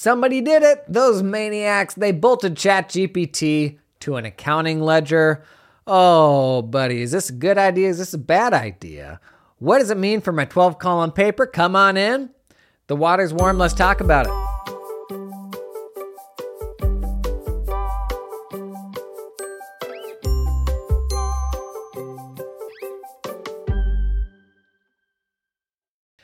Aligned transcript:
Somebody 0.00 0.40
did 0.40 0.62
it. 0.62 0.84
Those 0.86 1.24
maniacs, 1.24 1.94
they 1.94 2.12
bolted 2.12 2.54
ChatGPT 2.54 3.80
to 3.98 4.14
an 4.14 4.24
accounting 4.24 4.80
ledger. 4.80 5.42
Oh, 5.88 6.62
buddy, 6.62 7.02
is 7.02 7.10
this 7.10 7.30
a 7.30 7.32
good 7.32 7.58
idea? 7.58 7.88
Is 7.88 7.98
this 7.98 8.14
a 8.14 8.18
bad 8.18 8.54
idea? 8.54 9.18
What 9.58 9.80
does 9.80 9.90
it 9.90 9.98
mean 9.98 10.20
for 10.20 10.30
my 10.30 10.44
12 10.44 10.78
column 10.78 11.10
paper? 11.10 11.46
Come 11.46 11.74
on 11.74 11.96
in. 11.96 12.30
The 12.86 12.94
water's 12.94 13.34
warm. 13.34 13.58
Let's 13.58 13.74
talk 13.74 14.00
about 14.00 14.28
it. 14.28 14.57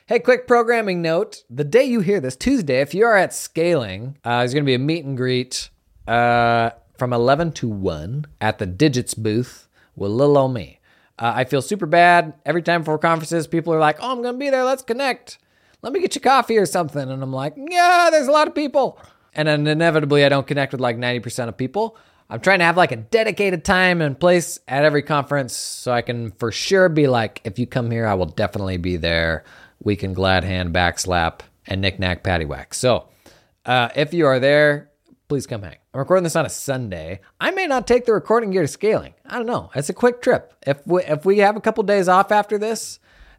Hey, 0.07 0.18
quick 0.18 0.46
programming 0.46 1.00
note. 1.00 1.45
The 1.48 1.64
day 1.64 1.84
you 1.84 2.00
hear 2.00 2.21
this, 2.21 2.36
Tuesday, 2.36 2.82
if 2.82 2.93
you 2.93 3.07
are 3.07 3.16
at 3.16 3.32
Scaling, 3.32 4.18
uh, 4.23 4.41
there's 4.41 4.53
going 4.53 4.62
to 4.62 4.66
be 4.66 4.75
a 4.75 4.79
meet 4.79 5.03
and 5.03 5.16
greet 5.16 5.71
uh, 6.07 6.72
from 6.99 7.14
11 7.14 7.53
to 7.53 7.71
1 7.71 8.26
at 8.39 8.59
the 8.59 8.67
Digits 8.67 9.14
booth 9.14 9.67
with 9.96 10.11
little 10.11 10.36
old 10.36 10.53
me. 10.53 10.79
Uh, 11.18 11.32
I 11.36 11.45
feel 11.45 11.62
super 11.62 11.86
bad. 11.86 12.35
Every 12.45 12.61
time 12.61 12.82
before 12.82 12.98
conferences, 12.98 13.46
people 13.46 13.72
are 13.72 13.79
like, 13.79 13.96
oh, 13.98 14.12
I'm 14.12 14.21
going 14.21 14.35
to 14.35 14.39
be 14.39 14.50
there. 14.50 14.62
Let's 14.62 14.82
connect. 14.82 15.39
Let 15.81 15.95
me 15.95 16.00
get 16.00 16.14
you 16.14 16.21
coffee 16.21 16.59
or 16.59 16.67
something. 16.67 17.11
And 17.11 17.23
I'm 17.23 17.32
like, 17.32 17.54
yeah, 17.57 18.11
there's 18.11 18.29
a 18.29 18.32
lot 18.32 18.46
of 18.46 18.54
people. 18.54 18.98
And 19.32 19.48
then 19.48 19.67
inevitably, 19.67 20.26
I 20.26 20.29
don't 20.29 20.46
connect 20.46 20.73
with 20.73 20.82
like 20.82 20.98
90% 20.98 21.48
of 21.48 21.57
people. 21.57 21.96
I'm 22.29 22.40
trying 22.40 22.59
to 22.59 22.67
have 22.67 22.76
like 22.76 22.93
a 22.93 22.96
dedicated 22.96 23.64
time 23.64 24.03
and 24.03 24.21
place 24.21 24.59
at 24.68 24.84
every 24.84 25.03
conference 25.03 25.57
so 25.57 25.93
I 25.93 26.03
can 26.03 26.32
for 26.32 26.53
sure 26.53 26.90
be 26.90 27.07
like, 27.07 27.40
if 27.45 27.59
you 27.59 27.67
come 27.67 27.90
here, 27.90 28.07
I 28.07 28.14
will 28.14 28.26
definitely 28.26 28.76
be 28.76 28.96
there 28.98 29.45
we 29.85 29.97
can 29.97 30.13
glad 30.13 30.45
hand 30.45 30.75
backslap 30.75 31.41
and 31.67 31.81
knick-knack 31.81 32.25
paddywhack. 32.25 32.75
So 32.75 33.09
uh, 33.65 33.91
if 33.95 34.12
you 34.12 34.27
are 34.27 34.41
there, 34.41 34.91
please 35.29 35.47
come 35.47 35.62
hang. 35.62 35.77
I'm 35.93 36.01
recording 36.01 36.25
this 36.25 36.37
on 36.37 36.47
a 36.47 36.51
Sunday. 36.51 37.20
I 37.41 37.51
may 37.53 37.67
not 37.67 37.87
take 37.87 38.05
the 38.05 38.13
recording 38.13 38.51
gear 38.51 38.63
to 38.63 38.69
scaling. 38.69 39.15
I 39.27 39.37
don't 39.37 39.47
know. 39.47 39.71
It's 39.75 39.89
a 39.89 39.95
quick 39.95 40.21
trip. 40.21 40.53
If 40.67 40.87
we, 40.87 41.03
if 41.05 41.25
we 41.25 41.39
have 41.39 41.57
a 41.57 41.61
couple 41.61 41.85
days 41.85 42.09
off 42.09 42.33
after 42.33 42.59
this, 42.59 42.99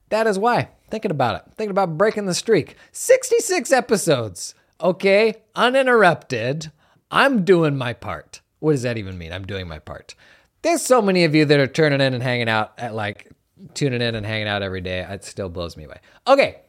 that 0.09 0.27
is 0.27 0.39
why. 0.39 0.69
Thinking 0.89 1.11
about 1.11 1.35
it. 1.35 1.53
Thinking 1.55 1.71
about 1.71 1.97
breaking 1.97 2.25
the 2.25 2.33
streak. 2.33 2.75
66 2.91 3.71
episodes. 3.71 4.55
Okay, 4.81 5.35
uninterrupted. 5.55 6.71
I'm 7.11 7.43
doing 7.43 7.77
my 7.77 7.93
part. 7.93 8.41
What 8.59 8.71
does 8.71 8.83
that 8.83 8.97
even 8.97 9.17
mean? 9.17 9.31
I'm 9.31 9.45
doing 9.45 9.67
my 9.67 9.79
part. 9.79 10.15
There's 10.61 10.81
so 10.81 11.01
many 11.01 11.23
of 11.23 11.35
you 11.35 11.45
that 11.45 11.59
are 11.59 11.67
turning 11.67 12.01
in 12.01 12.13
and 12.13 12.23
hanging 12.23 12.49
out 12.49 12.73
at 12.77 12.95
like 12.95 13.31
tuning 13.73 14.01
in 14.01 14.15
and 14.15 14.25
hanging 14.25 14.47
out 14.47 14.61
every 14.61 14.81
day. 14.81 15.05
It 15.09 15.23
still 15.23 15.49
blows 15.49 15.77
me 15.77 15.85
away. 15.85 15.99
Okay, 16.27 16.61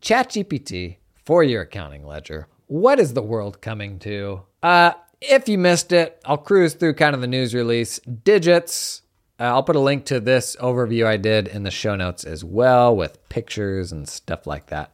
ChatGPT 0.00 0.96
for 1.24 1.42
your 1.42 1.62
accounting 1.62 2.06
ledger. 2.06 2.48
What 2.66 2.98
is 2.98 3.14
the 3.14 3.22
world 3.22 3.60
coming 3.60 3.98
to? 4.00 4.42
Uh, 4.62 4.92
if 5.20 5.48
you 5.48 5.58
missed 5.58 5.92
it, 5.92 6.20
I'll 6.24 6.38
cruise 6.38 6.74
through 6.74 6.94
kind 6.94 7.14
of 7.14 7.20
the 7.20 7.26
news 7.26 7.54
release. 7.54 7.98
Digits. 8.00 9.02
Uh, 9.38 9.44
I'll 9.44 9.62
put 9.62 9.76
a 9.76 9.80
link 9.80 10.04
to 10.06 10.20
this 10.20 10.56
overview 10.60 11.06
I 11.06 11.16
did 11.16 11.48
in 11.48 11.64
the 11.64 11.70
show 11.70 11.96
notes 11.96 12.24
as 12.24 12.44
well 12.44 12.94
with 12.94 13.28
pictures 13.28 13.90
and 13.90 14.08
stuff 14.08 14.46
like 14.46 14.66
that. 14.66 14.92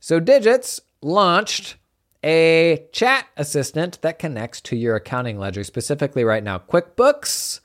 So, 0.00 0.20
Digits 0.20 0.80
launched 1.00 1.76
a 2.24 2.86
chat 2.92 3.26
assistant 3.36 4.00
that 4.02 4.18
connects 4.18 4.60
to 4.62 4.76
your 4.76 4.96
accounting 4.96 5.38
ledger, 5.38 5.62
specifically 5.62 6.24
right 6.24 6.42
now 6.42 6.58
QuickBooks 6.58 7.60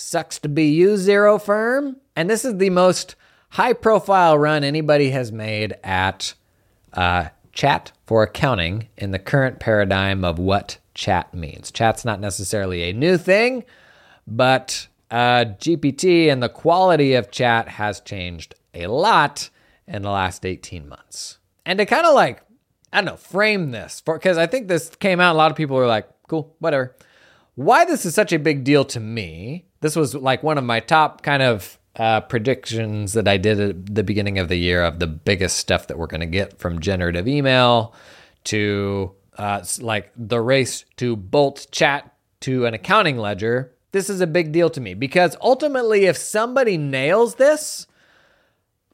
Sucks 0.00 0.38
to 0.38 0.48
be 0.48 0.64
you, 0.64 0.94
Xero 0.94 1.40
Firm. 1.40 1.98
And 2.16 2.30
this 2.30 2.46
is 2.46 2.56
the 2.56 2.70
most 2.70 3.16
high 3.50 3.74
profile 3.74 4.38
run 4.38 4.64
anybody 4.64 5.10
has 5.10 5.30
made 5.30 5.74
at 5.84 6.32
uh, 6.94 7.28
chat 7.52 7.92
for 8.06 8.22
accounting 8.22 8.88
in 8.96 9.10
the 9.10 9.18
current 9.18 9.60
paradigm 9.60 10.24
of 10.24 10.38
what 10.38 10.78
chat 10.94 11.34
means. 11.34 11.70
Chat's 11.70 12.02
not 12.06 12.18
necessarily 12.18 12.84
a 12.84 12.94
new 12.94 13.18
thing, 13.18 13.62
but 14.26 14.88
uh, 15.10 15.44
GPT 15.58 16.32
and 16.32 16.42
the 16.42 16.48
quality 16.48 17.12
of 17.12 17.30
chat 17.30 17.68
has 17.68 18.00
changed 18.00 18.54
a 18.72 18.86
lot 18.86 19.50
in 19.86 20.00
the 20.00 20.10
last 20.10 20.46
18 20.46 20.88
months. 20.88 21.36
And 21.66 21.78
to 21.78 21.84
kind 21.84 22.06
of 22.06 22.14
like, 22.14 22.42
I 22.90 23.02
don't 23.02 23.04
know, 23.04 23.16
frame 23.16 23.70
this 23.70 24.00
for 24.00 24.16
because 24.16 24.38
I 24.38 24.46
think 24.46 24.66
this 24.66 24.88
came 24.96 25.20
out, 25.20 25.34
a 25.34 25.38
lot 25.38 25.50
of 25.50 25.58
people 25.58 25.76
were 25.76 25.86
like, 25.86 26.08
cool, 26.26 26.56
whatever. 26.58 26.96
Why 27.54 27.84
this 27.84 28.06
is 28.06 28.14
such 28.14 28.32
a 28.32 28.38
big 28.38 28.64
deal 28.64 28.84
to 28.86 29.00
me 29.00 29.66
this 29.80 29.96
was 29.96 30.14
like 30.14 30.42
one 30.42 30.58
of 30.58 30.64
my 30.64 30.80
top 30.80 31.22
kind 31.22 31.42
of 31.42 31.78
uh, 31.96 32.20
predictions 32.20 33.14
that 33.14 33.26
I 33.26 33.36
did 33.36 33.60
at 33.60 33.94
the 33.94 34.04
beginning 34.04 34.38
of 34.38 34.48
the 34.48 34.56
year 34.56 34.82
of 34.82 34.98
the 35.00 35.06
biggest 35.06 35.56
stuff 35.56 35.88
that 35.88 35.98
we're 35.98 36.06
going 36.06 36.20
to 36.20 36.26
get 36.26 36.58
from 36.58 36.80
generative 36.80 37.26
email 37.26 37.94
to 38.44 39.12
uh, 39.38 39.64
like 39.80 40.12
the 40.16 40.40
race 40.40 40.84
to 40.96 41.16
bolt 41.16 41.66
chat 41.70 42.14
to 42.40 42.66
an 42.66 42.74
accounting 42.74 43.18
ledger. 43.18 43.74
This 43.92 44.08
is 44.08 44.20
a 44.20 44.26
big 44.26 44.52
deal 44.52 44.70
to 44.70 44.80
me 44.80 44.94
because 44.94 45.36
ultimately, 45.40 46.04
if 46.04 46.16
somebody 46.16 46.76
nails 46.76 47.34
this, 47.34 47.86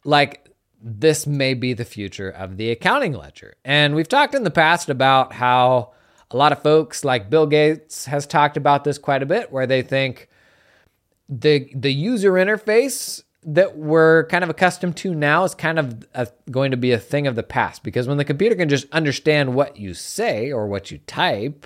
like 0.04 0.48
this 0.80 1.26
may 1.26 1.52
be 1.52 1.74
the 1.74 1.84
future 1.84 2.30
of 2.30 2.56
the 2.56 2.70
accounting 2.70 3.12
ledger. 3.12 3.54
And 3.64 3.94
we've 3.94 4.08
talked 4.08 4.34
in 4.34 4.44
the 4.44 4.50
past 4.50 4.88
about 4.88 5.34
how 5.34 5.92
a 6.30 6.36
lot 6.36 6.52
of 6.52 6.62
folks, 6.62 7.04
like 7.04 7.30
Bill 7.30 7.46
Gates, 7.46 8.06
has 8.06 8.26
talked 8.26 8.56
about 8.56 8.84
this 8.84 8.98
quite 8.98 9.22
a 9.22 9.26
bit, 9.26 9.52
where 9.52 9.66
they 9.66 9.82
think 9.82 10.28
the 11.28 11.70
the 11.74 11.92
user 11.92 12.32
interface 12.32 13.22
that 13.46 13.76
we're 13.76 14.26
kind 14.26 14.42
of 14.42 14.50
accustomed 14.50 14.96
to 14.96 15.14
now 15.14 15.44
is 15.44 15.54
kind 15.54 15.78
of 15.78 16.04
a, 16.14 16.26
going 16.50 16.72
to 16.72 16.76
be 16.76 16.90
a 16.90 16.98
thing 16.98 17.28
of 17.28 17.36
the 17.36 17.44
past 17.44 17.84
because 17.84 18.08
when 18.08 18.16
the 18.16 18.24
computer 18.24 18.56
can 18.56 18.68
just 18.68 18.90
understand 18.90 19.54
what 19.54 19.76
you 19.76 19.94
say 19.94 20.50
or 20.50 20.66
what 20.66 20.90
you 20.90 20.98
type, 21.06 21.64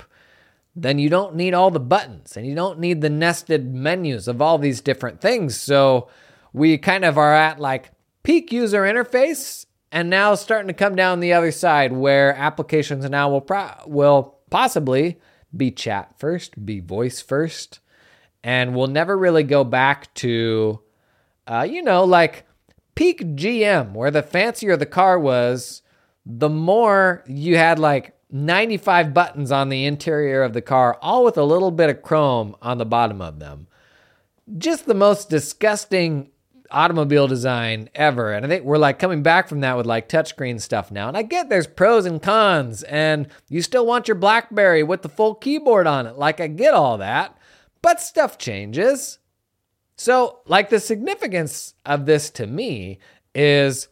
then 0.77 0.99
you 0.99 1.09
don't 1.09 1.35
need 1.35 1.55
all 1.55 1.71
the 1.71 1.81
buttons 1.81 2.37
and 2.37 2.47
you 2.47 2.55
don't 2.55 2.79
need 2.79 3.01
the 3.01 3.09
nested 3.09 3.75
menus 3.75 4.29
of 4.29 4.43
all 4.43 4.59
these 4.59 4.83
different 4.83 5.23
things. 5.23 5.57
So 5.57 6.09
we 6.53 6.77
kind 6.77 7.05
of 7.05 7.17
are 7.17 7.35
at 7.35 7.59
like 7.59 7.93
peak 8.23 8.53
user 8.53 8.83
interface 8.83 9.65
and 9.91 10.11
now 10.11 10.35
starting 10.35 10.69
to 10.69 10.75
come 10.75 10.95
down 10.95 11.21
the 11.21 11.33
other 11.33 11.51
side 11.51 11.93
where 11.93 12.35
applications 12.35 13.09
now 13.09 13.31
will 13.31 13.41
pro- 13.41 13.73
will 13.87 14.37
possibly 14.51 15.19
be 15.57 15.71
chat 15.71 16.19
first, 16.19 16.65
be 16.67 16.81
voice 16.81 17.21
first 17.21 17.81
and 18.43 18.75
we'll 18.75 18.87
never 18.87 19.17
really 19.17 19.43
go 19.43 19.65
back 19.65 20.13
to, 20.15 20.81
uh, 21.47 21.67
you 21.69 21.83
know, 21.83 22.05
like 22.05 22.47
peak 22.95 23.23
GM, 23.37 23.93
where 23.93 24.11
the 24.11 24.23
fancier 24.23 24.77
the 24.77 24.87
car 24.87 25.19
was, 25.19 25.83
the 26.25 26.49
more 26.49 27.23
you 27.27 27.57
had 27.57 27.79
like 27.79 28.17
95 28.31 29.13
buttons 29.13 29.53
on 29.53 29.69
the 29.69 29.85
interior 29.85 30.43
of 30.43 30.53
the 30.53 30.63
car, 30.63 30.99
all 31.03 31.25
with 31.25 31.37
a 31.37 31.45
little 31.45 31.71
bit 31.71 31.91
of 31.91 32.03
chrome 32.03 32.57
on 32.63 32.79
the 32.79 32.87
bottom 32.87 33.21
of 33.21 33.39
them. 33.39 33.67
Just 34.59 34.87
the 34.87 34.95
most 34.95 35.29
disgusting 35.29 36.31
automobile 36.71 37.27
design 37.27 37.89
ever. 37.95 38.33
And 38.33 38.45
I 38.45 38.49
think 38.49 38.65
we're 38.65 38.79
like 38.79 38.99
coming 38.99 39.23
back 39.23 39.49
from 39.49 39.61
that 39.61 39.77
with 39.77 39.87
like 39.87 40.09
touchscreen 40.09 40.61
stuff 40.61 40.91
now. 40.91 41.09
And 41.09 41.17
I 41.17 41.23
get 41.23 41.49
there's 41.49 41.67
pros 41.67 42.07
and 42.07 42.23
cons, 42.23 42.83
and 42.85 43.29
you 43.49 43.63
still 43.63 43.87
want 43.87 44.09
your 44.09 44.15
Blackberry 44.15 44.83
with 44.83 45.03
the 45.03 45.09
full 45.09 45.35
keyboard 45.35 45.87
on 45.87 46.07
it. 46.07 46.17
Like, 46.17 46.41
I 46.41 46.47
get 46.47 46.75
all 46.75 46.99
that. 46.99 47.37
But 47.83 48.01
stuff 48.01 48.39
changes. 48.39 49.19
So, 49.97 50.41
like, 50.47 50.71
the 50.71 50.81
significance 50.81 51.75
of 51.85 52.07
this 52.07 52.31
to 52.31 52.47
me 52.47 52.99
is 53.35 53.89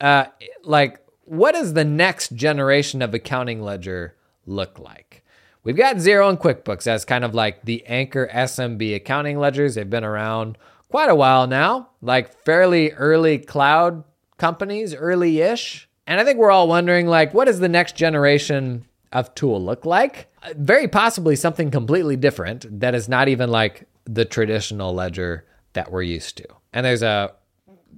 uh, 0.00 0.26
like, 0.62 1.00
what 1.24 1.52
does 1.52 1.74
the 1.74 1.84
next 1.84 2.34
generation 2.34 3.02
of 3.02 3.14
accounting 3.14 3.62
ledger 3.62 4.16
look 4.46 4.78
like? 4.78 5.22
We've 5.62 5.76
got 5.76 5.96
Xero 5.96 6.28
and 6.28 6.38
QuickBooks 6.38 6.86
as 6.86 7.04
kind 7.04 7.24
of 7.24 7.34
like 7.34 7.62
the 7.62 7.84
anchor 7.86 8.28
SMB 8.32 8.96
accounting 8.96 9.38
ledgers. 9.38 9.74
They've 9.74 9.88
been 9.88 10.04
around 10.04 10.56
quite 10.90 11.08
a 11.08 11.14
while 11.14 11.46
now, 11.46 11.90
like 12.02 12.44
fairly 12.44 12.92
early 12.92 13.38
cloud 13.38 14.04
companies, 14.36 14.94
early 14.94 15.40
ish. 15.40 15.88
And 16.06 16.20
I 16.20 16.24
think 16.24 16.38
we're 16.38 16.50
all 16.50 16.68
wondering, 16.68 17.06
like, 17.06 17.32
what 17.32 17.44
does 17.44 17.60
the 17.60 17.68
next 17.68 17.96
generation 17.96 18.84
of 19.12 19.34
tool 19.34 19.64
look 19.64 19.84
like? 19.84 20.30
very 20.56 20.88
possibly 20.88 21.36
something 21.36 21.70
completely 21.70 22.16
different 22.16 22.80
that 22.80 22.94
is 22.94 23.08
not 23.08 23.28
even 23.28 23.50
like 23.50 23.86
the 24.04 24.24
traditional 24.24 24.94
ledger 24.94 25.46
that 25.74 25.90
we're 25.90 26.02
used 26.02 26.36
to. 26.38 26.46
And 26.72 26.84
there's 26.86 27.02
a 27.02 27.32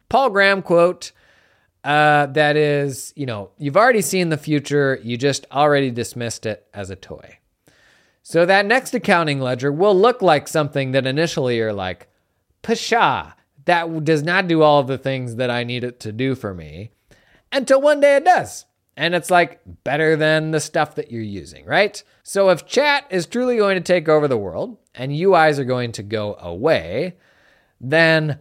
Paul 0.09 0.31
Graham 0.31 0.63
quote 0.63 1.13
uh, 1.85 2.27
that 2.27 2.57
is, 2.57 3.13
you 3.17 3.27
know, 3.27 3.51
you've 3.59 3.77
already 3.77 4.03
seen 4.03 4.29
the 4.29 4.37
future, 4.37 5.01
you 5.03 5.17
just 5.17 5.47
already 5.51 5.91
dismissed 5.91 6.47
it 6.47 6.67
as 6.75 6.91
a 6.91 6.97
toy. 6.97 7.39
So 8.23 8.47
that 8.47 8.67
next 8.67 8.95
accounting 8.95 9.41
ledger 9.41 9.73
will 9.73 9.99
look 9.99 10.23
like 10.23 10.47
something 10.47 10.93
that 10.93 11.07
initially 11.07 11.57
you're 11.57 11.73
like, 11.73 12.09
pshaw, 12.63 13.33
that 13.65 14.05
does 14.05 14.23
not 14.23 14.49
do 14.49 14.63
all 14.63 14.81
of 14.81 14.87
the 14.87 14.99
things 14.99 15.37
that 15.37 15.51
I 15.51 15.65
need 15.65 15.85
it 15.85 16.01
to 16.01 16.13
do 16.13 16.35
for 16.35 16.55
me 16.55 16.91
until 17.51 17.81
one 17.81 18.01
day 18.01 18.17
it 18.17 18.25
does. 18.25 18.67
And 18.97 19.15
it's 19.15 19.31
like 19.31 19.61
better 19.85 20.17
than 20.17 20.51
the 20.51 20.61
stuff 20.61 20.97
that 20.97 21.11
you're 21.11 21.23
using, 21.23 21.65
right? 21.65 22.03
So 22.23 22.51
if 22.51 22.67
chat 22.67 23.07
is 23.11 23.27
truly 23.27 23.57
going 23.57 23.77
to 23.77 23.81
take 23.81 24.09
over 24.09 24.29
the 24.29 24.37
world 24.37 24.77
and 24.95 25.13
UIs 25.13 25.59
are 25.59 25.65
going 25.65 25.93
to 25.93 26.03
go 26.03 26.37
away, 26.39 27.17
then 27.81 28.41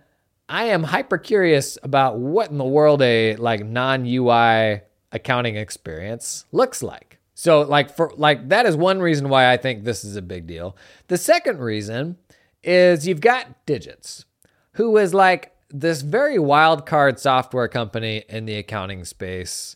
I 0.50 0.66
am 0.66 0.84
hyper 0.84 1.18
curious 1.18 1.78
about 1.84 2.20
what 2.20 2.52
in 2.52 2.58
the 2.58 2.66
world 2.66 3.02
a 3.02 3.38
like 3.38 3.66
non-UI 3.66 4.82
accounting 5.14 5.56
experience 5.56 6.46
looks 6.52 6.84
like. 6.84 7.20
So 7.34 7.62
like 7.62 7.96
for 7.96 8.12
like 8.18 8.50
that 8.50 8.66
is 8.66 8.76
one 8.76 9.00
reason 9.00 9.30
why 9.30 9.52
I 9.52 9.58
think 9.58 9.84
this 9.84 10.04
is 10.04 10.16
a 10.16 10.22
big 10.22 10.48
deal. 10.48 10.76
The 11.08 11.18
second 11.18 11.60
reason 11.60 12.18
is 12.63 13.08
you've 13.08 13.22
got 13.22 13.66
Digits, 13.66 14.25
who 14.74 14.98
is 14.98 15.13
like 15.13 15.56
this 15.69 16.02
very 16.02 16.38
wild 16.38 16.86
card 16.86 17.19
software 17.19 17.68
company 17.68 18.24
in 18.30 18.46
the 18.46 18.56
accounting 18.56 19.06
space. 19.06 19.75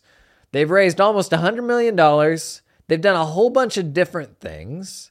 They've 0.52 0.70
raised 0.70 1.00
almost 1.00 1.32
$100 1.32 1.64
million. 1.64 1.96
They've 2.86 3.00
done 3.00 3.16
a 3.16 3.24
whole 3.24 3.50
bunch 3.50 3.76
of 3.76 3.92
different 3.92 4.40
things. 4.40 5.10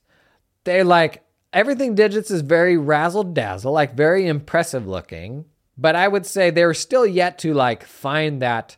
They're 0.64 0.84
like, 0.84 1.24
everything 1.54 1.96
digits 1.96 2.32
is 2.32 2.42
very 2.42 2.78
razzle 2.78 3.24
dazzle, 3.24 3.72
like 3.72 3.96
very 3.96 4.28
impressive 4.28 4.88
looking. 4.88 5.46
But 5.78 5.96
I 5.96 6.08
would 6.08 6.26
say 6.26 6.50
they're 6.50 6.74
still 6.74 7.06
yet 7.06 7.38
to 7.40 7.54
like 7.54 7.84
find 7.84 8.42
that 8.42 8.78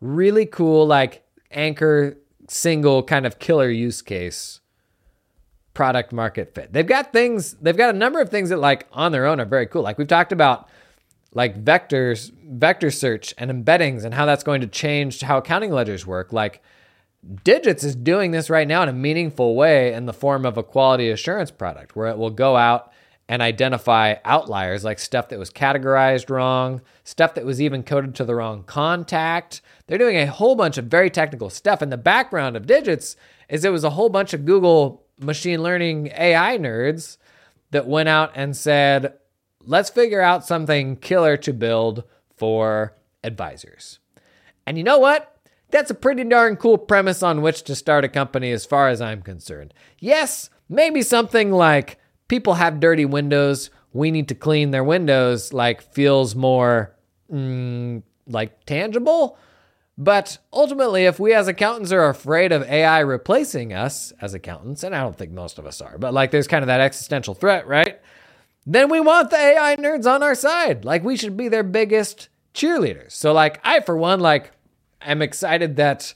really 0.00 0.46
cool, 0.46 0.86
like 0.86 1.24
anchor 1.50 2.16
single 2.48 3.02
kind 3.02 3.24
of 3.24 3.38
killer 3.38 3.70
use 3.70 4.02
case 4.02 4.60
product 5.74 6.12
market 6.12 6.54
fit. 6.54 6.72
They've 6.72 6.86
got 6.86 7.12
things, 7.12 7.54
they've 7.54 7.76
got 7.76 7.94
a 7.94 7.98
number 7.98 8.20
of 8.20 8.28
things 8.28 8.50
that 8.50 8.58
like 8.58 8.86
on 8.92 9.12
their 9.12 9.26
own 9.26 9.40
are 9.40 9.46
very 9.46 9.66
cool. 9.66 9.82
Like 9.82 9.98
we've 9.98 10.08
talked 10.08 10.32
about 10.32 10.68
like 11.34 11.64
vectors, 11.64 12.30
vector 12.46 12.90
search 12.90 13.34
and 13.38 13.50
embeddings 13.50 14.04
and 14.04 14.14
how 14.14 14.26
that's 14.26 14.44
going 14.44 14.60
to 14.60 14.66
change 14.66 15.20
how 15.22 15.38
accounting 15.38 15.72
ledgers 15.72 16.06
work. 16.06 16.32
Like 16.32 16.62
Digits 17.44 17.84
is 17.84 17.94
doing 17.94 18.32
this 18.32 18.50
right 18.50 18.66
now 18.66 18.82
in 18.82 18.88
a 18.88 18.92
meaningful 18.92 19.54
way 19.54 19.94
in 19.94 20.06
the 20.06 20.12
form 20.12 20.44
of 20.44 20.58
a 20.58 20.62
quality 20.62 21.08
assurance 21.08 21.52
product 21.52 21.94
where 21.94 22.08
it 22.08 22.18
will 22.18 22.30
go 22.30 22.56
out 22.56 22.92
and 23.28 23.40
identify 23.40 24.16
outliers 24.24 24.84
like 24.84 24.98
stuff 24.98 25.28
that 25.28 25.38
was 25.38 25.48
categorized 25.48 26.28
wrong, 26.28 26.80
stuff 27.04 27.34
that 27.34 27.46
was 27.46 27.62
even 27.62 27.84
coded 27.84 28.14
to 28.16 28.24
the 28.24 28.34
wrong 28.34 28.64
contact. 28.64 29.62
They're 29.86 29.98
doing 29.98 30.16
a 30.16 30.26
whole 30.26 30.56
bunch 30.56 30.76
of 30.78 30.86
very 30.86 31.10
technical 31.10 31.48
stuff. 31.48 31.80
And 31.80 31.92
the 31.92 31.96
background 31.96 32.56
of 32.56 32.66
Digits 32.66 33.16
is 33.48 33.64
it 33.64 33.70
was 33.70 33.84
a 33.84 33.90
whole 33.90 34.08
bunch 34.08 34.34
of 34.34 34.44
Google 34.44 35.01
machine 35.18 35.62
learning 35.62 36.08
AI 36.16 36.58
nerds 36.58 37.18
that 37.70 37.86
went 37.86 38.08
out 38.08 38.32
and 38.34 38.56
said, 38.56 39.14
let's 39.64 39.90
figure 39.90 40.20
out 40.20 40.46
something 40.46 40.96
killer 40.96 41.36
to 41.38 41.52
build 41.52 42.04
for 42.36 42.94
advisors. 43.24 43.98
And 44.66 44.78
you 44.78 44.84
know 44.84 44.98
what? 44.98 45.28
That's 45.70 45.90
a 45.90 45.94
pretty 45.94 46.24
darn 46.24 46.56
cool 46.56 46.76
premise 46.76 47.22
on 47.22 47.40
which 47.40 47.62
to 47.64 47.74
start 47.74 48.04
a 48.04 48.08
company, 48.08 48.52
as 48.52 48.66
far 48.66 48.88
as 48.88 49.00
I'm 49.00 49.22
concerned. 49.22 49.72
Yes, 49.98 50.50
maybe 50.68 51.02
something 51.02 51.50
like 51.50 51.98
people 52.28 52.54
have 52.54 52.80
dirty 52.80 53.06
windows, 53.06 53.70
we 53.92 54.10
need 54.10 54.28
to 54.28 54.34
clean 54.34 54.70
their 54.70 54.84
windows, 54.84 55.52
like 55.52 55.82
feels 55.94 56.34
more 56.34 56.94
mm, 57.32 58.02
like 58.26 58.64
tangible. 58.64 59.38
But 59.98 60.38
ultimately, 60.52 61.04
if 61.04 61.20
we 61.20 61.34
as 61.34 61.48
accountants 61.48 61.92
are 61.92 62.08
afraid 62.08 62.50
of 62.50 62.62
AI 62.62 63.00
replacing 63.00 63.72
us 63.72 64.12
as 64.20 64.32
accountants, 64.32 64.82
and 64.82 64.94
I 64.94 65.00
don't 65.00 65.16
think 65.16 65.32
most 65.32 65.58
of 65.58 65.66
us 65.66 65.80
are, 65.80 65.98
but 65.98 66.14
like 66.14 66.30
there's 66.30 66.48
kind 66.48 66.62
of 66.62 66.68
that 66.68 66.80
existential 66.80 67.34
threat, 67.34 67.66
right? 67.66 68.00
Then 68.64 68.88
we 68.88 69.00
want 69.00 69.30
the 69.30 69.36
AI 69.36 69.76
nerds 69.76 70.06
on 70.06 70.22
our 70.22 70.34
side. 70.34 70.84
Like 70.84 71.04
we 71.04 71.16
should 71.16 71.36
be 71.36 71.48
their 71.48 71.62
biggest 71.62 72.28
cheerleaders. 72.54 73.12
So 73.12 73.32
like 73.32 73.60
I 73.64 73.80
for 73.80 73.96
one 73.96 74.20
like 74.20 74.52
am 75.02 75.20
excited 75.20 75.76
that 75.76 76.14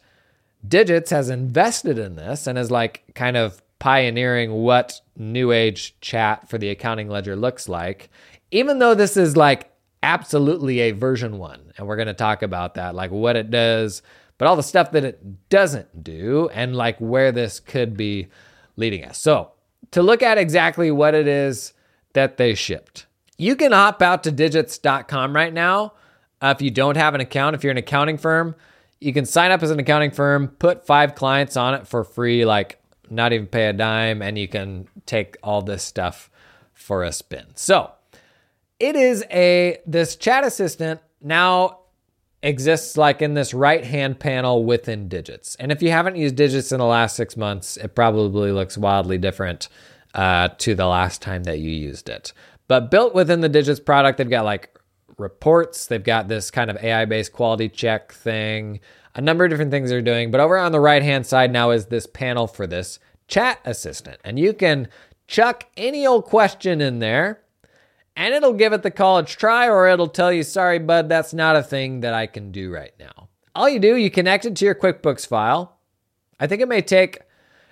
Digits 0.66 1.10
has 1.10 1.28
invested 1.28 1.98
in 1.98 2.16
this 2.16 2.46
and 2.46 2.58
is 2.58 2.70
like 2.70 3.04
kind 3.14 3.36
of 3.36 3.62
pioneering 3.78 4.52
what 4.52 5.00
new 5.16 5.52
age 5.52 5.94
chat 6.00 6.48
for 6.48 6.58
the 6.58 6.70
accounting 6.70 7.08
ledger 7.08 7.36
looks 7.36 7.68
like. 7.68 8.10
Even 8.50 8.78
though 8.78 8.94
this 8.94 9.16
is 9.16 9.36
like 9.36 9.70
absolutely 10.02 10.80
a 10.80 10.92
version 10.92 11.38
one, 11.38 11.72
and 11.76 11.86
we're 11.86 11.96
going 11.96 12.06
to 12.06 12.14
talk 12.14 12.42
about 12.42 12.74
that, 12.74 12.94
like 12.94 13.10
what 13.10 13.36
it 13.36 13.50
does, 13.50 14.02
but 14.38 14.46
all 14.46 14.56
the 14.56 14.62
stuff 14.62 14.92
that 14.92 15.04
it 15.04 15.48
doesn't 15.48 16.04
do, 16.04 16.48
and 16.52 16.76
like 16.76 16.98
where 16.98 17.32
this 17.32 17.60
could 17.60 17.96
be 17.96 18.28
leading 18.76 19.04
us. 19.04 19.18
So, 19.18 19.52
to 19.92 20.02
look 20.02 20.22
at 20.22 20.38
exactly 20.38 20.90
what 20.90 21.14
it 21.14 21.28
is 21.28 21.72
that 22.12 22.36
they 22.36 22.54
shipped, 22.54 23.06
you 23.38 23.56
can 23.56 23.72
hop 23.72 24.02
out 24.02 24.24
to 24.24 24.32
digits.com 24.32 25.34
right 25.34 25.52
now. 25.52 25.92
Uh, 26.40 26.54
if 26.56 26.62
you 26.62 26.70
don't 26.70 26.96
have 26.96 27.14
an 27.14 27.20
account, 27.20 27.54
if 27.54 27.64
you're 27.64 27.70
an 27.70 27.76
accounting 27.78 28.18
firm, 28.18 28.54
you 29.00 29.12
can 29.12 29.24
sign 29.24 29.50
up 29.50 29.62
as 29.62 29.70
an 29.70 29.78
accounting 29.78 30.10
firm, 30.10 30.48
put 30.48 30.86
five 30.86 31.14
clients 31.14 31.56
on 31.56 31.74
it 31.74 31.86
for 31.86 32.04
free, 32.04 32.44
like 32.44 32.80
not 33.10 33.32
even 33.32 33.46
pay 33.46 33.66
a 33.66 33.72
dime, 33.72 34.22
and 34.22 34.38
you 34.38 34.48
can 34.48 34.88
take 35.06 35.36
all 35.42 35.62
this 35.62 35.82
stuff 35.82 36.30
for 36.72 37.02
a 37.02 37.12
spin. 37.12 37.46
So 37.54 37.90
it 38.78 38.96
is 38.96 39.24
a 39.30 39.78
this 39.86 40.16
chat 40.16 40.44
assistant 40.44 41.00
now 41.22 41.78
exists 42.42 42.96
like 42.96 43.22
in 43.22 43.34
this 43.34 43.54
right 43.54 43.84
hand 43.84 44.18
panel 44.20 44.64
within 44.64 45.08
digits. 45.08 45.56
And 45.56 45.72
if 45.72 45.82
you 45.82 45.90
haven't 45.90 46.16
used 46.16 46.36
digits 46.36 46.70
in 46.72 46.78
the 46.78 46.84
last 46.84 47.16
six 47.16 47.36
months, 47.36 47.76
it 47.76 47.94
probably 47.94 48.52
looks 48.52 48.78
wildly 48.78 49.18
different 49.18 49.68
uh, 50.14 50.48
to 50.58 50.74
the 50.74 50.86
last 50.86 51.22
time 51.22 51.44
that 51.44 51.58
you 51.58 51.70
used 51.70 52.08
it. 52.08 52.32
But 52.68 52.90
built 52.90 53.14
within 53.14 53.40
the 53.40 53.48
digits 53.48 53.80
product, 53.80 54.18
they've 54.18 54.30
got 54.30 54.44
like 54.44 54.78
reports. 55.18 55.86
They've 55.86 56.02
got 56.02 56.28
this 56.28 56.50
kind 56.50 56.70
of 56.70 56.76
AI 56.76 57.04
based 57.04 57.32
quality 57.32 57.68
check 57.68 58.12
thing, 58.12 58.80
a 59.14 59.20
number 59.20 59.44
of 59.44 59.50
different 59.50 59.70
things 59.70 59.90
they're 59.90 60.02
doing. 60.02 60.30
But 60.30 60.40
over 60.40 60.58
on 60.58 60.72
the 60.72 60.80
right 60.80 61.02
hand 61.02 61.26
side 61.26 61.50
now 61.50 61.70
is 61.70 61.86
this 61.86 62.06
panel 62.06 62.46
for 62.46 62.66
this 62.66 62.98
chat 63.28 63.60
assistant. 63.64 64.20
And 64.24 64.38
you 64.38 64.52
can 64.52 64.88
chuck 65.26 65.66
any 65.76 66.06
old 66.06 66.24
question 66.24 66.80
in 66.80 66.98
there 66.98 67.40
and 68.16 68.34
it'll 68.34 68.54
give 68.54 68.72
it 68.72 68.82
the 68.82 68.90
college 68.90 69.36
try 69.36 69.68
or 69.68 69.86
it'll 69.86 70.08
tell 70.08 70.32
you, 70.32 70.42
sorry, 70.42 70.78
bud, 70.78 71.08
that's 71.08 71.34
not 71.34 71.54
a 71.54 71.62
thing 71.62 72.00
that 72.00 72.14
I 72.14 72.26
can 72.26 72.50
do 72.50 72.72
right 72.72 72.92
now. 72.98 73.28
All 73.54 73.68
you 73.68 73.78
do, 73.78 73.94
you 73.96 74.10
connect 74.10 74.46
it 74.46 74.56
to 74.56 74.64
your 74.64 74.74
QuickBooks 74.74 75.26
file. 75.26 75.78
I 76.40 76.46
think 76.46 76.62
it 76.62 76.68
may 76.68 76.82
take, 76.82 77.20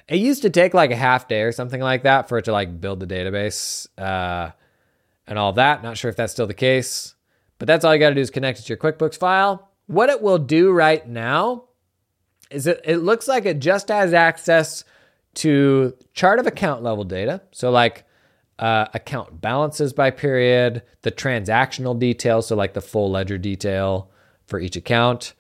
it 0.09 0.17
used 0.17 0.43
to 0.43 0.51
take 0.51 0.75
like 0.75 0.91
a 0.91 0.97
half 0.97 1.29
day 1.29 1.43
or 1.43 1.53
something 1.53 1.81
like 1.81 2.03
that 2.05 2.29
for 2.29 2.39
it 2.39 2.45
to 2.45 2.53
like 2.53 2.81
build 2.81 3.01
the 3.01 3.07
database 3.07 3.87
uh, 3.99 4.53
and 5.27 5.39
all 5.39 5.55
that. 5.55 5.83
Not 5.83 5.97
sure 5.97 6.11
if 6.11 6.17
that's 6.17 6.33
still 6.33 6.47
the 6.47 6.55
case. 6.55 7.15
But 7.59 7.67
that's 7.67 7.85
all 7.85 7.95
you 7.95 8.01
got 8.01 8.11
to 8.11 8.15
do 8.15 8.21
is 8.21 8.31
connect 8.31 8.59
it 8.59 8.63
to 8.63 8.69
your 8.69 8.79
QuickBooks 8.79 9.19
file. 9.19 9.71
What 9.87 10.11
it 10.11 10.21
will 10.23 10.39
do 10.39 10.71
right 10.71 11.07
now 11.07 11.65
is 12.51 12.67
it, 12.67 12.81
it 12.85 12.99
looks 12.99 13.29
like 13.29 13.47
it 13.47 13.59
just 13.59 13.89
has 13.89 14.13
access 14.13 14.85
to 15.35 15.95
chart 16.13 16.39
of 16.39 16.47
account 16.47 16.83
level 16.83 17.05
data. 17.05 17.43
So, 17.53 17.71
like 17.71 18.05
uh, 18.59 18.87
account 18.95 19.41
balances 19.41 19.93
by 19.93 20.11
period, 20.11 20.83
the 21.03 21.13
transactional 21.13 21.99
details, 21.99 22.49
so 22.49 22.57
like 22.57 22.75
the 22.75 22.81
full 22.81 23.11
ledger 23.11 23.39
detail 23.39 24.11
for 24.47 24.61
each 24.61 24.77
account, 24.77 25.35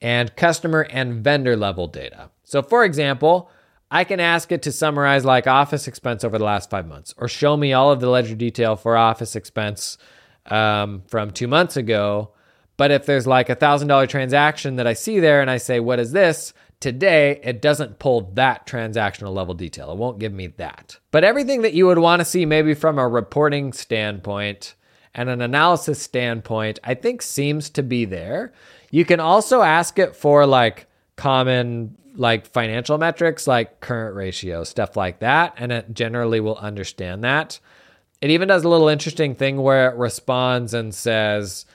and 0.00 0.34
customer 0.36 0.82
and 0.90 1.24
vendor 1.24 1.56
level 1.56 1.86
data. 1.86 2.30
So, 2.44 2.62
for 2.62 2.84
example, 2.84 3.50
I 3.90 4.04
can 4.04 4.20
ask 4.20 4.52
it 4.52 4.62
to 4.62 4.72
summarize 4.72 5.24
like 5.24 5.46
office 5.46 5.88
expense 5.88 6.24
over 6.24 6.38
the 6.38 6.44
last 6.44 6.70
five 6.70 6.86
months 6.86 7.14
or 7.16 7.28
show 7.28 7.56
me 7.56 7.72
all 7.72 7.90
of 7.90 8.00
the 8.00 8.10
ledger 8.10 8.34
detail 8.34 8.76
for 8.76 8.96
office 8.96 9.36
expense 9.36 9.98
um, 10.46 11.02
from 11.06 11.30
two 11.30 11.48
months 11.48 11.76
ago. 11.76 12.30
But 12.76 12.90
if 12.90 13.06
there's 13.06 13.26
like 13.26 13.50
a 13.50 13.54
thousand 13.54 13.88
dollar 13.88 14.06
transaction 14.06 14.76
that 14.76 14.86
I 14.86 14.94
see 14.94 15.20
there 15.20 15.40
and 15.40 15.50
I 15.50 15.58
say, 15.58 15.80
what 15.80 16.00
is 16.00 16.12
this? 16.12 16.52
Today, 16.80 17.40
it 17.42 17.62
doesn't 17.62 17.98
pull 17.98 18.32
that 18.34 18.66
transactional 18.66 19.34
level 19.34 19.54
detail. 19.54 19.90
It 19.90 19.96
won't 19.96 20.18
give 20.18 20.32
me 20.32 20.48
that. 20.48 20.98
But 21.10 21.24
everything 21.24 21.62
that 21.62 21.72
you 21.72 21.86
would 21.86 21.98
want 21.98 22.20
to 22.20 22.24
see, 22.24 22.44
maybe 22.44 22.74
from 22.74 22.98
a 22.98 23.08
reporting 23.08 23.72
standpoint 23.72 24.74
and 25.14 25.28
an 25.28 25.40
analysis 25.40 26.02
standpoint, 26.02 26.78
I 26.84 26.94
think 26.94 27.22
seems 27.22 27.70
to 27.70 27.82
be 27.82 28.04
there. 28.04 28.52
You 28.90 29.04
can 29.04 29.20
also 29.20 29.62
ask 29.62 29.98
it 29.98 30.14
for 30.14 30.46
like 30.46 30.86
common 31.16 31.96
like 32.16 32.46
financial 32.46 32.98
metrics 32.98 33.46
like 33.46 33.80
current 33.80 34.14
ratio, 34.14 34.64
stuff 34.64 34.96
like 34.96 35.20
that. 35.20 35.54
And 35.56 35.72
it 35.72 35.94
generally 35.94 36.40
will 36.40 36.56
understand 36.56 37.24
that. 37.24 37.58
It 38.20 38.30
even 38.30 38.48
does 38.48 38.64
a 38.64 38.68
little 38.68 38.88
interesting 38.88 39.34
thing 39.34 39.58
where 39.58 39.90
it 39.90 39.96
responds 39.96 40.74
and 40.74 40.94
says, 40.94 41.66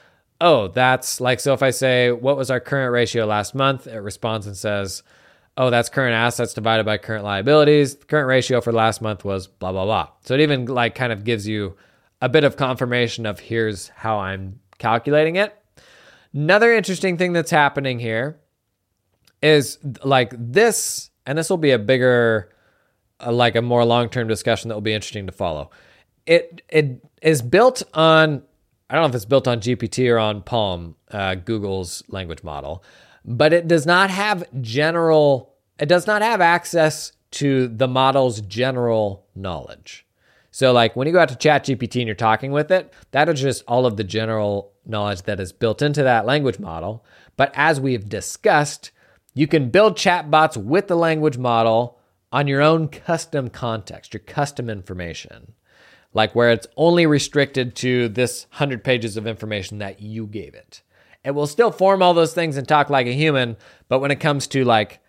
Oh, 0.41 0.69
that's 0.69 1.19
like, 1.19 1.39
so 1.39 1.53
if 1.53 1.61
I 1.61 1.71
say, 1.71 2.11
What 2.11 2.37
was 2.37 2.49
our 2.49 2.59
current 2.59 2.91
ratio 2.91 3.25
last 3.25 3.53
month? 3.53 3.87
It 3.87 3.99
responds 3.99 4.47
and 4.47 4.55
says, 4.55 5.03
Oh, 5.57 5.69
that's 5.69 5.89
current 5.89 6.13
assets 6.13 6.53
divided 6.53 6.85
by 6.85 6.97
current 6.97 7.25
liabilities. 7.25 7.95
The 7.95 8.05
current 8.05 8.27
ratio 8.27 8.61
for 8.61 8.71
last 8.71 9.01
month 9.01 9.25
was 9.25 9.47
blah, 9.47 9.71
blah, 9.71 9.85
blah. 9.85 10.09
So 10.21 10.33
it 10.33 10.39
even 10.39 10.65
like 10.65 10.95
kind 10.95 11.11
of 11.11 11.23
gives 11.23 11.47
you 11.47 11.75
a 12.21 12.29
bit 12.29 12.43
of 12.43 12.55
confirmation 12.55 13.25
of 13.25 13.39
here's 13.39 13.89
how 13.89 14.19
I'm 14.19 14.59
calculating 14.77 15.35
it. 15.35 15.55
Another 16.33 16.73
interesting 16.73 17.17
thing 17.17 17.33
that's 17.33 17.51
happening 17.51 17.99
here 17.99 18.39
is 19.41 19.79
like 20.03 20.33
this, 20.37 21.09
and 21.25 21.37
this 21.37 21.49
will 21.49 21.57
be 21.57 21.71
a 21.71 21.79
bigger, 21.79 22.49
uh, 23.19 23.31
like 23.31 23.55
a 23.55 23.61
more 23.61 23.83
long 23.83 24.09
term 24.09 24.27
discussion 24.27 24.69
that 24.69 24.75
will 24.75 24.81
be 24.81 24.93
interesting 24.93 25.25
to 25.25 25.31
follow 25.31 25.71
it 26.29 26.61
it 26.69 27.03
is 27.23 27.41
built 27.41 27.81
on 27.93 28.43
I 28.89 28.95
don't 28.95 29.03
know 29.03 29.09
if 29.09 29.15
it's 29.15 29.25
built 29.25 29.47
on 29.47 29.59
GPT 29.59 30.09
or 30.09 30.17
on 30.17 30.41
PaLM, 30.41 30.95
uh, 31.11 31.35
Google's 31.35 32.03
language 32.07 32.43
model, 32.43 32.83
but 33.23 33.53
it 33.53 33.67
does 33.67 33.85
not 33.85 34.09
have 34.09 34.43
general. 34.61 35.53
It 35.79 35.87
does 35.87 36.07
not 36.07 36.21
have 36.21 36.41
access 36.41 37.11
to 37.31 37.67
the 37.67 37.87
model's 37.87 38.41
general 38.41 39.27
knowledge. 39.35 40.05
So, 40.51 40.71
like 40.73 40.95
when 40.95 41.05
you 41.07 41.13
go 41.13 41.19
out 41.19 41.29
to 41.29 41.35
ChatGPT 41.35 41.97
and 42.01 42.07
you're 42.07 42.15
talking 42.15 42.51
with 42.51 42.71
it, 42.71 42.91
that 43.11 43.29
is 43.29 43.39
just 43.39 43.63
all 43.67 43.85
of 43.85 43.97
the 43.97 44.03
general 44.03 44.73
knowledge 44.85 45.21
that 45.23 45.39
is 45.39 45.53
built 45.53 45.83
into 45.83 46.01
that 46.03 46.25
language 46.25 46.57
model. 46.57 47.05
But 47.37 47.51
as 47.55 47.79
we've 47.79 48.09
discussed, 48.09 48.91
You 49.33 49.47
can 49.47 49.69
build 49.69 49.95
chatbots 49.95 50.57
with 50.57 50.87
the 50.87 50.97
language 50.97 51.37
model 51.37 51.97
on 52.31 52.47
your 52.47 52.61
own 52.61 52.87
custom 52.87 53.49
context, 53.49 54.13
your 54.13 54.21
custom 54.21 54.69
information, 54.69 55.53
like 56.13 56.33
where 56.35 56.51
it's 56.51 56.67
only 56.75 57.05
restricted 57.05 57.75
to 57.75 58.09
this 58.09 58.45
100 58.51 58.83
pages 58.83 59.17
of 59.17 59.27
information 59.27 59.77
that 59.79 60.01
you 60.01 60.25
gave 60.25 60.53
it. 60.53 60.81
It 61.23 61.31
will 61.31 61.47
still 61.47 61.71
form 61.71 62.01
all 62.01 62.13
those 62.13 62.33
things 62.33 62.57
and 62.57 62.67
talk 62.67 62.89
like 62.89 63.07
a 63.07 63.13
human, 63.13 63.57
but 63.87 63.99
when 63.99 64.11
it 64.11 64.19
comes 64.19 64.47
to 64.47 64.63
like 64.63 64.99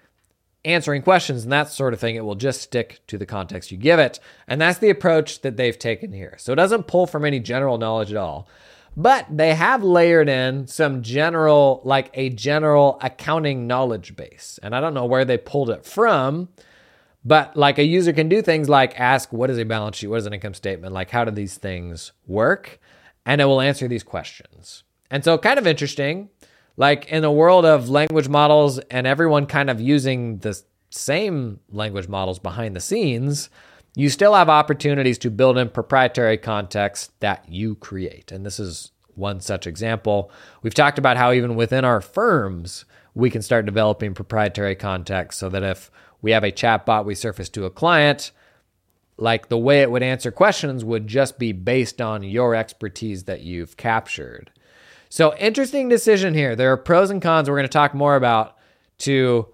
answering 0.65 1.03
questions 1.03 1.45
and 1.45 1.53
that 1.53 1.71
sort 1.71 1.95
of 1.95 2.01
thing, 2.01 2.17
it 2.17 2.25
will 2.25 2.35
just 2.35 2.61
stick 2.61 3.01
to 3.07 3.17
the 3.17 3.27
context 3.27 3.71
you 3.71 3.79
give 3.79 3.99
it. 3.99 4.21
And 4.47 4.61
that's 4.61 4.79
the 4.79 4.91
approach 4.91 5.41
that 5.43 5.57
they've 5.57 5.79
taken 5.79 6.13
here. 6.13 6.37
So 6.39 6.53
it 6.53 6.57
doesn't 6.57 6.87
pull 6.87 7.07
from 7.07 7.25
any 7.25 7.41
general 7.41 7.79
knowledge 7.79 8.11
at 8.11 8.17
all. 8.17 8.49
But 8.97 9.27
they 9.31 9.55
have 9.55 9.85
layered 9.85 10.29
in 10.29 10.67
some 10.67 11.03
general, 11.03 11.81
like 11.85 12.11
a 12.15 12.29
general 12.31 12.99
accounting 13.01 13.67
knowledge 13.67 14.17
base. 14.17 14.59
And 14.63 14.75
I 14.75 14.81
don't 14.81 14.95
know 14.95 15.07
where 15.07 15.25
they 15.25 15.39
pulled 15.39 15.71
it 15.71 15.87
from, 15.87 16.49
but 17.25 17.57
like 17.57 17.79
a 17.79 17.85
user 17.85 18.13
can 18.13 18.29
do 18.29 18.43
things 18.43 18.69
like 18.69 18.99
ask, 18.99 19.33
what 19.33 19.51
is 19.51 19.59
a 19.59 19.65
balance 19.65 19.99
sheet? 19.99 20.09
What 20.09 20.19
is 20.19 20.27
an 20.27 20.33
income 20.33 20.55
statement? 20.55 20.93
Like, 20.93 21.11
how 21.11 21.25
do 21.25 21.31
these 21.31 21.57
things 21.57 22.13
work? 22.27 22.81
And 23.27 23.41
it 23.41 23.45
will 23.45 23.61
answer 23.61 23.89
these 23.89 24.03
questions. 24.03 24.85
And 25.11 25.23
so, 25.25 25.37
kind 25.37 25.59
of 25.59 25.67
interesting 25.67 26.31
like 26.81 27.07
in 27.09 27.25
a 27.25 27.31
world 27.31 27.67
of 27.67 27.91
language 27.91 28.29
models 28.29 28.79
and 28.91 29.07
everyone 29.07 29.45
kind 29.45 29.69
of 29.69 29.83
using 29.83 30.39
the 30.39 30.59
same 30.89 31.61
language 31.71 32.09
models 32.09 32.39
behind 32.39 32.75
the 32.75 32.81
scenes, 32.81 33.51
you 33.95 34.09
still 34.09 34.35
have 34.35 34.49
opportunities 34.49 35.19
to 35.19 35.31
build 35.31 35.59
in 35.59 35.69
proprietary 35.69 36.39
context 36.39 37.13
that 37.21 37.45
you 37.47 37.75
create. 37.75 38.33
And 38.33 38.47
this 38.47 38.59
is 38.59 38.93
one 39.15 39.41
such 39.41 39.67
example. 39.67 40.31
We've 40.63 40.73
talked 40.73 40.99
about 40.99 41.19
how 41.19 41.33
even 41.33 41.55
within 41.55 41.85
our 41.85 42.01
firms, 42.01 42.87
we 43.15 43.29
can 43.29 43.43
start 43.43 43.67
developing 43.67 44.15
proprietary 44.15 44.75
context 44.75 45.39
so 45.39 45.51
that 45.51 45.63
if 45.63 45.91
we 46.23 46.33
have 46.33 46.45
a 46.45 46.53
chatbot 46.53 47.05
we 47.05 47.15
surface 47.15 47.49
to 47.51 47.65
a 47.65 47.71
client, 47.71 48.33
like 49.17 49.49
the 49.49 49.59
way 49.59 49.83
it 49.83 49.91
would 49.91 50.03
answer 50.03 50.31
questions 50.31 50.85
would 50.85 51.07
just 51.07 51.39
be 51.39 51.53
based 51.53 52.01
on 52.01 52.23
your 52.23 52.55
expertise 52.55 53.25
that 53.25 53.43
you've 53.43 53.77
captured. 53.77 54.51
So, 55.09 55.37
interesting 55.37 55.89
decision 55.89 56.35
here. 56.35 56.55
There 56.55 56.73
are 56.73 56.77
pros 56.77 57.11
and 57.11 57.21
cons 57.21 57.49
we're 57.49 57.57
going 57.57 57.65
to 57.65 57.69
talk 57.69 57.95
more 57.95 58.17
about 58.17 58.57
to 58.99 59.49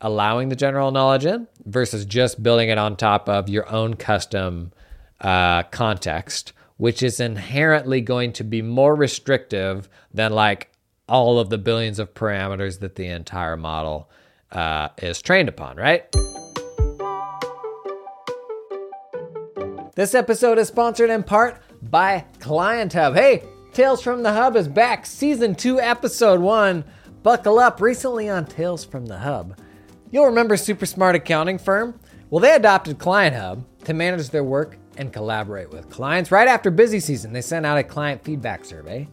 allowing 0.00 0.48
the 0.48 0.56
general 0.56 0.90
knowledge 0.92 1.26
in 1.26 1.46
versus 1.64 2.04
just 2.04 2.42
building 2.42 2.68
it 2.68 2.78
on 2.78 2.96
top 2.96 3.28
of 3.28 3.48
your 3.48 3.70
own 3.70 3.94
custom 3.94 4.72
uh, 5.20 5.64
context, 5.64 6.52
which 6.76 7.02
is 7.02 7.20
inherently 7.20 8.00
going 8.00 8.32
to 8.32 8.44
be 8.44 8.62
more 8.62 8.94
restrictive 8.94 9.88
than 10.14 10.32
like 10.32 10.70
all 11.08 11.38
of 11.38 11.50
the 11.50 11.58
billions 11.58 11.98
of 11.98 12.14
parameters 12.14 12.78
that 12.78 12.94
the 12.94 13.06
entire 13.06 13.56
model 13.56 14.08
uh, 14.52 14.88
is 14.98 15.20
trained 15.22 15.48
upon, 15.48 15.76
right? 15.76 16.04
This 19.94 20.14
episode 20.14 20.58
is 20.58 20.68
sponsored 20.68 21.10
in 21.10 21.22
part 21.22 21.60
by 21.82 22.24
Client 22.38 22.92
Hub. 22.92 23.14
Hey, 23.14 23.42
Tales 23.72 24.02
from 24.02 24.22
the 24.22 24.32
Hub 24.32 24.56
is 24.56 24.66
back, 24.68 25.06
season 25.06 25.54
2, 25.54 25.80
episode 25.80 26.40
1. 26.40 26.84
Buckle 27.22 27.58
up 27.58 27.80
recently 27.80 28.28
on 28.28 28.46
Tales 28.46 28.84
from 28.84 29.06
the 29.06 29.18
Hub. 29.18 29.58
You'll 30.10 30.26
remember 30.26 30.56
Super 30.56 30.86
Smart 30.86 31.14
Accounting 31.14 31.58
Firm? 31.58 31.98
Well, 32.30 32.40
they 32.40 32.54
adopted 32.54 32.98
Client 32.98 33.36
Hub 33.36 33.64
to 33.84 33.94
manage 33.94 34.30
their 34.30 34.44
work 34.44 34.76
and 34.96 35.12
collaborate 35.12 35.70
with 35.70 35.90
clients. 35.90 36.32
Right 36.32 36.48
after 36.48 36.70
busy 36.70 37.00
season, 37.00 37.32
they 37.32 37.42
sent 37.42 37.66
out 37.66 37.78
a 37.78 37.82
client 37.82 38.24
feedback 38.24 38.64
survey. 38.64 39.06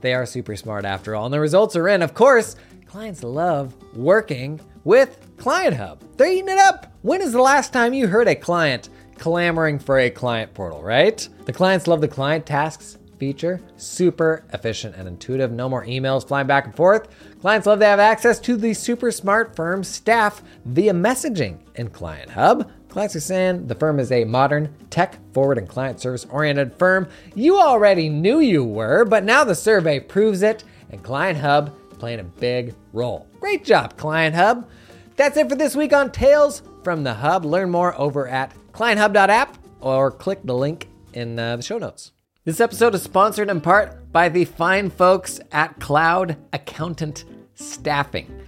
They 0.00 0.14
are 0.14 0.26
super 0.26 0.54
smart 0.54 0.84
after 0.84 1.14
all, 1.14 1.26
and 1.26 1.34
the 1.34 1.40
results 1.40 1.76
are 1.76 1.88
in. 1.88 2.02
Of 2.02 2.14
course, 2.14 2.56
clients 2.88 3.22
love 3.22 3.74
working 3.94 4.58
with 4.84 5.20
Client 5.36 5.76
Hub. 5.76 6.02
They're 6.16 6.32
eating 6.32 6.48
it 6.48 6.58
up. 6.58 6.90
When 7.02 7.20
is 7.20 7.32
the 7.32 7.42
last 7.42 7.70
time 7.70 7.92
you 7.92 8.06
heard 8.06 8.28
a 8.28 8.34
client 8.34 8.88
clamoring 9.18 9.78
for 9.78 9.98
a 9.98 10.08
client 10.08 10.54
portal, 10.54 10.82
right? 10.82 11.28
The 11.44 11.52
clients 11.52 11.86
love 11.86 12.00
the 12.00 12.08
client 12.08 12.46
tasks 12.46 12.96
feature. 13.18 13.60
Super 13.76 14.42
efficient 14.54 14.96
and 14.96 15.06
intuitive. 15.06 15.52
No 15.52 15.68
more 15.68 15.84
emails 15.84 16.26
flying 16.26 16.46
back 16.46 16.64
and 16.64 16.74
forth. 16.74 17.08
Clients 17.42 17.66
love 17.66 17.80
to 17.80 17.84
have 17.84 18.00
access 18.00 18.40
to 18.40 18.56
the 18.56 18.72
super 18.72 19.10
smart 19.10 19.54
firm 19.54 19.84
staff 19.84 20.42
via 20.64 20.94
messaging 20.94 21.58
in 21.74 21.90
Client 21.90 22.30
Hub. 22.30 22.70
Clients 22.88 23.14
are 23.14 23.20
saying 23.20 23.66
the 23.66 23.74
firm 23.74 24.00
is 24.00 24.12
a 24.12 24.24
modern, 24.24 24.74
tech 24.88 25.18
forward, 25.34 25.58
and 25.58 25.68
client 25.68 26.00
service 26.00 26.24
oriented 26.30 26.74
firm. 26.78 27.06
You 27.34 27.60
already 27.60 28.08
knew 28.08 28.40
you 28.40 28.64
were, 28.64 29.04
but 29.04 29.24
now 29.24 29.44
the 29.44 29.54
survey 29.54 30.00
proves 30.00 30.40
it, 30.40 30.64
and 30.90 31.02
Client 31.02 31.38
Hub 31.38 31.74
playing 31.98 32.20
a 32.20 32.24
big 32.24 32.74
role. 32.92 33.26
Great 33.40 33.64
job, 33.64 33.96
Client 33.96 34.34
Hub. 34.34 34.68
That's 35.16 35.36
it 35.36 35.48
for 35.48 35.56
this 35.56 35.74
week 35.74 35.92
on 35.92 36.12
Tales 36.12 36.62
from 36.84 37.02
the 37.02 37.14
Hub. 37.14 37.44
Learn 37.44 37.70
more 37.70 37.98
over 38.00 38.28
at 38.28 38.52
clienthub.app 38.72 39.58
or 39.80 40.10
click 40.10 40.40
the 40.44 40.54
link 40.54 40.88
in 41.12 41.38
uh, 41.38 41.56
the 41.56 41.62
show 41.62 41.78
notes. 41.78 42.12
This 42.44 42.60
episode 42.60 42.94
is 42.94 43.02
sponsored 43.02 43.50
in 43.50 43.60
part 43.60 44.10
by 44.12 44.28
the 44.28 44.44
fine 44.44 44.90
folks 44.90 45.40
at 45.52 45.78
Cloud 45.80 46.36
Accountant 46.52 47.24
Staffing. 47.54 48.42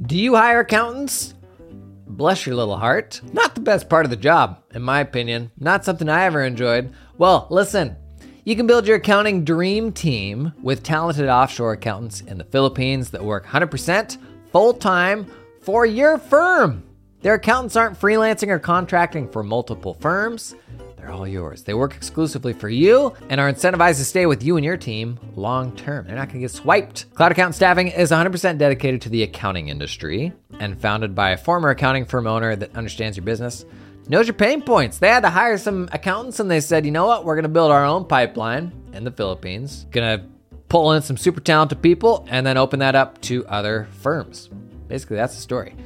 Do 0.00 0.16
you 0.16 0.36
hire 0.36 0.60
accountants? 0.60 1.34
Bless 2.06 2.46
your 2.46 2.54
little 2.54 2.76
heart. 2.76 3.20
Not 3.32 3.54
the 3.54 3.60
best 3.60 3.88
part 3.88 4.06
of 4.06 4.10
the 4.10 4.16
job, 4.16 4.62
in 4.72 4.82
my 4.82 5.00
opinion. 5.00 5.50
Not 5.58 5.84
something 5.84 6.08
I 6.08 6.24
ever 6.24 6.44
enjoyed. 6.44 6.92
Well, 7.18 7.46
listen, 7.50 7.96
you 8.44 8.56
can 8.56 8.66
build 8.66 8.86
your 8.86 8.96
accounting 8.96 9.42
dream 9.42 9.90
team 9.90 10.52
with 10.62 10.82
talented 10.82 11.28
offshore 11.28 11.72
accountants 11.72 12.20
in 12.20 12.36
the 12.36 12.44
Philippines 12.44 13.10
that 13.10 13.24
work 13.24 13.46
100% 13.46 14.18
full 14.52 14.74
time 14.74 15.26
for 15.62 15.86
your 15.86 16.18
firm. 16.18 16.84
Their 17.22 17.34
accountants 17.34 17.74
aren't 17.74 17.98
freelancing 17.98 18.48
or 18.48 18.58
contracting 18.58 19.30
for 19.30 19.42
multiple 19.42 19.94
firms. 19.94 20.54
They're 20.98 21.10
all 21.10 21.26
yours. 21.26 21.62
They 21.62 21.72
work 21.72 21.96
exclusively 21.96 22.52
for 22.52 22.68
you 22.68 23.14
and 23.30 23.40
are 23.40 23.50
incentivized 23.50 23.96
to 23.96 24.04
stay 24.04 24.26
with 24.26 24.42
you 24.42 24.56
and 24.56 24.64
your 24.64 24.76
team 24.76 25.18
long 25.36 25.74
term. 25.74 26.06
They're 26.06 26.16
not 26.16 26.28
going 26.28 26.40
to 26.40 26.40
get 26.40 26.50
swiped. 26.50 27.12
Cloud 27.14 27.32
Accountant 27.32 27.54
Staffing 27.54 27.88
is 27.88 28.10
100% 28.10 28.58
dedicated 28.58 29.00
to 29.02 29.08
the 29.08 29.22
accounting 29.22 29.68
industry 29.68 30.34
and 30.60 30.78
founded 30.78 31.14
by 31.14 31.30
a 31.30 31.38
former 31.38 31.70
accounting 31.70 32.04
firm 32.04 32.26
owner 32.26 32.56
that 32.56 32.76
understands 32.76 33.16
your 33.16 33.24
business, 33.24 33.64
knows 34.08 34.26
your 34.26 34.34
pain 34.34 34.62
points. 34.62 34.98
They 34.98 35.08
had 35.08 35.20
to 35.20 35.30
hire 35.30 35.58
some 35.58 35.88
accountants 35.92 36.40
and 36.40 36.50
they 36.50 36.60
said, 36.60 36.84
you 36.84 36.92
know 36.92 37.06
what? 37.06 37.24
We're 37.24 37.34
going 37.34 37.44
to 37.44 37.48
build 37.48 37.70
our 37.70 37.84
own 37.84 38.04
pipeline 38.04 38.72
in 38.92 39.04
the 39.04 39.10
Philippines. 39.10 39.86
Going 39.90 40.18
to 40.18 40.26
pull 40.68 40.92
in 40.92 41.02
some 41.02 41.16
super 41.16 41.40
talented 41.40 41.80
people 41.82 42.26
and 42.28 42.46
then 42.46 42.56
open 42.56 42.80
that 42.80 42.94
up 42.94 43.20
to 43.22 43.46
other 43.46 43.88
firms. 44.00 44.48
Basically, 44.88 45.16
that's 45.16 45.34
the 45.34 45.40
story. 45.40 45.76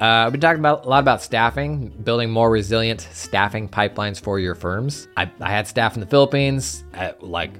Uh, 0.00 0.26
I've 0.26 0.32
been 0.32 0.40
talking 0.40 0.58
about 0.58 0.84
a 0.84 0.88
lot 0.88 0.98
about 0.98 1.22
staffing, 1.22 1.88
building 1.88 2.30
more 2.30 2.50
resilient 2.50 3.00
staffing 3.12 3.68
pipelines 3.68 4.20
for 4.20 4.38
your 4.38 4.54
firms. 4.54 5.08
I, 5.16 5.30
I 5.40 5.50
had 5.50 5.66
staff 5.68 5.94
in 5.94 6.00
the 6.00 6.06
Philippines, 6.06 6.84
uh, 6.94 7.12
like 7.20 7.52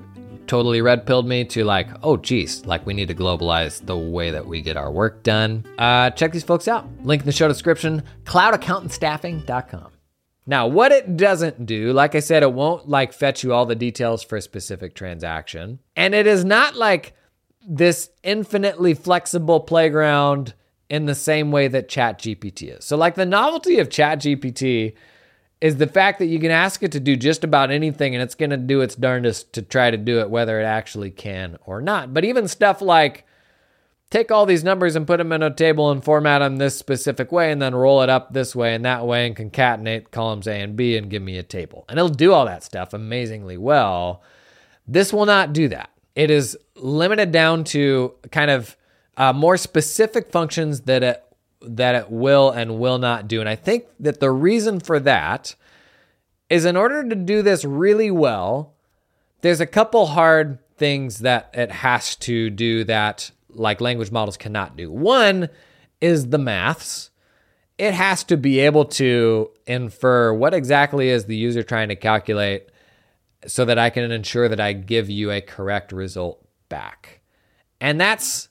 totally 0.47 0.83
red 0.83 1.07
pilled 1.07 1.27
me 1.27 1.45
to 1.45 1.65
like, 1.65 1.89
oh 2.03 2.17
geez, 2.17 2.67
like 2.67 2.85
we 2.85 2.93
need 2.93 3.09
to 3.09 3.15
globalize 3.15 3.85
the 3.87 3.97
way 3.97 4.31
that 4.33 4.47
we 4.47 4.61
get 4.61 4.77
our 4.77 4.91
work 4.91 5.23
done. 5.23 5.65
Uh, 5.79 6.11
check 6.11 6.33
these 6.33 6.45
folks 6.45 6.69
out. 6.69 6.87
Link 7.05 7.23
in 7.23 7.27
the 7.27 7.33
show 7.33 7.49
description, 7.49 8.03
cloudaccountantstaffing.com. 8.25 9.94
Now, 10.47 10.67
what 10.67 10.93
it 10.93 11.17
doesn't 11.17 11.65
do, 11.65 11.93
like 11.93 12.15
I 12.15 12.21
said, 12.21 12.43
it 12.43 12.53
won't 12.53 12.89
like 12.89 13.13
fetch 13.13 13.43
you 13.43 13.55
all 13.55 13.65
the 13.65 13.75
details 13.75 14.23
for 14.23 14.37
a 14.37 14.43
specific 14.43 14.95
transaction. 14.95 15.79
And 15.97 16.15
it 16.15 16.27
is 16.27 16.45
not 16.45 16.77
like 16.77 17.15
this 17.67 18.11
infinitely 18.23 18.93
flexible 18.93 19.61
playground 19.61 20.55
in 20.91 21.07
the 21.07 21.15
same 21.15 21.51
way 21.51 21.69
that 21.69 21.89
ChatGPT 21.89 22.77
is. 22.79 22.85
So, 22.85 22.97
like 22.97 23.15
the 23.15 23.25
novelty 23.25 23.79
of 23.79 23.89
ChatGPT 23.89 24.95
is 25.63 25.77
the 25.79 25.87
fact 25.87 26.19
that 26.19 26.27
you 26.27 26.39
can 26.39 26.51
ask 26.51 26.83
it 26.83 26.93
to 26.93 27.01
do 27.01 27.17
just 27.17 27.43
about 27.43 27.71
anything 27.71 28.15
and 28.15 28.23
it's 28.23 28.35
going 28.35 28.51
to 28.51 28.59
do 28.59 28.83
its 28.83 28.95
darndest 28.95 29.55
to 29.55 29.63
try 29.63 29.91
to 29.91 29.97
do 29.97 30.21
it, 30.21 30.29
whether 30.29 30.61
it 30.61 30.65
actually 30.65 31.11
can 31.11 31.57
or 31.65 31.81
not. 31.81 32.13
But 32.13 32.27
even 32.27 32.49
stuff 32.49 32.83
like 32.83 33.27
take 34.15 34.31
all 34.31 34.47
these 34.47 34.63
numbers 34.63 34.95
and 34.95 35.09
put 35.09 35.17
them 35.17 35.33
in 35.33 35.43
a 35.43 35.53
table 35.53 35.91
and 35.91 36.05
format 36.05 36.39
them 36.41 36.59
this 36.59 36.79
specific 36.79 37.33
way 37.33 37.51
and 37.51 37.61
then 37.61 37.75
roll 37.75 38.01
it 38.01 38.09
up 38.09 38.33
this 38.33 38.55
way 38.55 38.73
and 38.73 38.85
that 38.85 39.05
way 39.05 39.27
and 39.27 39.35
concatenate 39.35 40.13
columns 40.13 40.47
A 40.47 40.61
and 40.61 40.77
B 40.77 40.97
and 40.97 41.11
give 41.11 41.21
me 41.21 41.37
a 41.37 41.43
table. 41.43 41.85
And 41.89 41.99
it'll 41.99 42.09
do 42.09 42.33
all 42.33 42.47
that 42.47 42.63
stuff 42.63 42.93
amazingly 42.93 43.57
well. 43.57 44.23
This 44.87 45.13
will 45.13 45.27
not 45.27 45.53
do 45.53 45.67
that. 45.67 45.91
It 46.15 46.31
is 46.31 46.57
limited 46.77 47.33
down 47.33 47.65
to 47.65 48.15
kind 48.31 48.53
of 48.53 48.77
uh, 49.17 49.33
more 49.33 49.57
specific 49.57 50.31
functions 50.31 50.83
that 50.83 51.03
it 51.03 51.21
that 51.61 51.97
it 51.97 52.09
will 52.09 52.51
and 52.51 52.79
will 52.79 52.99
not 52.99 53.27
do. 53.27 53.41
And 53.41 53.49
I 53.49 53.57
think 53.57 53.87
that 53.99 54.21
the 54.21 54.31
reason 54.31 54.79
for 54.79 55.01
that 55.01 55.57
is 56.49 56.65
in 56.65 56.77
order 56.77 57.09
to 57.09 57.17
do 57.17 57.43
this 57.43 57.65
really 57.65 58.13
well, 58.13 58.75
there's 59.41 59.61
a 59.61 59.67
couple 59.67 60.07
hard 60.07 60.59
things 60.77 61.21
that 61.21 61.51
it 61.53 61.73
has 61.73 62.15
to 62.17 62.51
do 62.51 62.85
that 62.85 63.33
like 63.55 63.81
language 63.81 64.11
models 64.11 64.37
cannot 64.37 64.77
do. 64.77 64.91
One 64.91 65.49
is 66.01 66.29
the 66.29 66.39
maths. 66.39 67.11
It 67.79 67.95
has 67.95 68.25
to 68.25 68.37
be 68.37 68.61
able 68.61 68.85
to 68.87 69.51
infer 69.67 70.33
what 70.33 70.55
exactly 70.55 71.09
is 71.09 71.25
the 71.25 71.37
user 71.37 71.63
trying 71.63 71.89
to 71.89 71.97
calculate 71.97 72.69
so 73.47 73.65
that 73.65 73.79
I 73.79 73.91
can 73.91 74.11
ensure 74.11 74.49
that 74.49 74.61
I 74.61 74.73
give 74.73 75.11
you 75.11 75.31
a 75.31 75.41
correct 75.41 75.93
result 75.93 76.47
back. 76.69 77.21
And 77.81 78.01
that's 78.01 78.49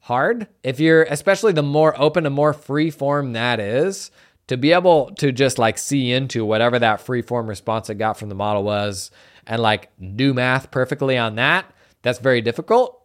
hard. 0.00 0.48
If 0.62 0.80
you're, 0.80 1.02
especially 1.04 1.52
the 1.52 1.62
more 1.62 1.98
open 2.00 2.26
and 2.26 2.34
more 2.34 2.52
free 2.52 2.90
form 2.90 3.34
that 3.34 3.60
is, 3.60 4.10
to 4.48 4.56
be 4.56 4.72
able 4.72 5.10
to 5.16 5.30
just 5.30 5.58
like 5.58 5.78
see 5.78 6.10
into 6.10 6.44
whatever 6.44 6.78
that 6.78 7.02
free 7.02 7.22
form 7.22 7.46
response 7.46 7.90
it 7.90 7.96
got 7.96 8.16
from 8.16 8.30
the 8.30 8.34
model 8.34 8.64
was 8.64 9.10
and 9.46 9.62
like 9.62 9.90
do 10.16 10.34
math 10.34 10.70
perfectly 10.70 11.16
on 11.16 11.36
that, 11.36 11.70
that's 12.02 12.18
very 12.18 12.40
difficult. 12.40 12.97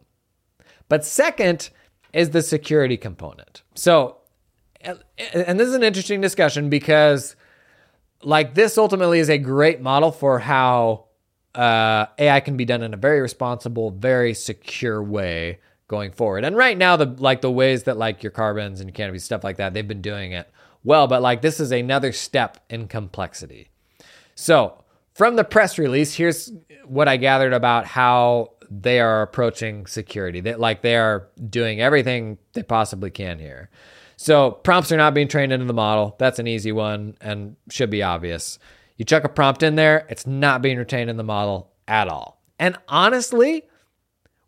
But 0.94 1.04
second 1.04 1.72
is 2.14 2.30
the 2.30 2.44
security 2.44 2.98
component. 2.98 3.64
So, 3.74 4.18
and 4.80 5.60
this 5.60 5.68
is 5.68 5.74
an 5.74 5.82
interesting 5.82 6.22
discussion 6.22 6.70
because 6.70 7.36
like 8.22 8.54
this 8.54 8.78
ultimately 8.78 9.18
is 9.18 9.28
a 9.28 9.40
great 9.40 9.82
model 9.82 10.12
for 10.12 10.38
how 10.38 11.06
uh, 11.56 12.06
AI 12.20 12.40
can 12.42 12.58
be 12.58 12.66
done 12.66 12.84
in 12.84 12.94
a 12.94 12.98
very 12.98 13.22
responsible, 13.22 13.90
very 13.90 14.36
secure 14.36 15.02
way 15.02 15.58
going 15.88 16.12
forward. 16.12 16.46
And 16.46 16.56
right 16.56 16.78
now, 16.78 16.96
the 16.96 17.08
like 17.08 17.42
the 17.42 17.50
ways 17.50 17.86
that 17.86 17.98
like 17.98 18.22
your 18.22 18.32
Karbons 18.32 18.80
and 18.80 18.94
Canopys 18.94 19.22
stuff 19.22 19.44
like 19.44 19.58
that, 19.58 19.74
they've 19.74 19.88
been 19.88 20.04
doing 20.04 20.34
it 20.34 20.48
well. 20.84 21.08
But 21.08 21.24
like 21.24 21.42
this 21.42 21.60
is 21.60 21.72
another 21.72 22.12
step 22.12 22.60
in 22.70 22.88
complexity. 22.88 23.72
So 24.36 24.84
from 25.16 25.38
the 25.38 25.44
press 25.44 25.80
release, 25.80 26.14
here's 26.14 26.52
what 26.86 27.08
I 27.08 27.18
gathered 27.18 27.54
about 27.54 27.86
how 27.86 28.53
they 28.82 29.00
are 29.00 29.22
approaching 29.22 29.86
security. 29.86 30.42
That 30.42 30.60
like 30.60 30.82
they 30.82 30.96
are 30.96 31.28
doing 31.50 31.82
everything 31.82 32.38
they 32.54 32.64
possibly 32.64 33.12
can 33.12 33.40
here. 33.40 33.70
So 34.16 34.52
prompts 34.52 34.92
are 34.92 34.98
not 34.98 35.14
being 35.14 35.28
trained 35.28 35.52
into 35.52 35.66
the 35.66 35.74
model. 35.74 36.16
That's 36.20 36.40
an 36.40 36.48
easy 36.48 36.72
one 36.72 37.18
and 37.20 37.56
should 37.70 37.90
be 37.90 38.04
obvious. 38.04 38.60
You 38.98 39.06
chuck 39.06 39.24
a 39.24 39.30
prompt 39.30 39.64
in 39.64 39.76
there, 39.76 40.06
it's 40.10 40.28
not 40.28 40.62
being 40.62 40.78
retained 40.78 41.10
in 41.10 41.18
the 41.18 41.24
model 41.24 41.72
at 41.88 42.08
all. 42.08 42.42
And 42.60 42.78
honestly, 42.88 43.68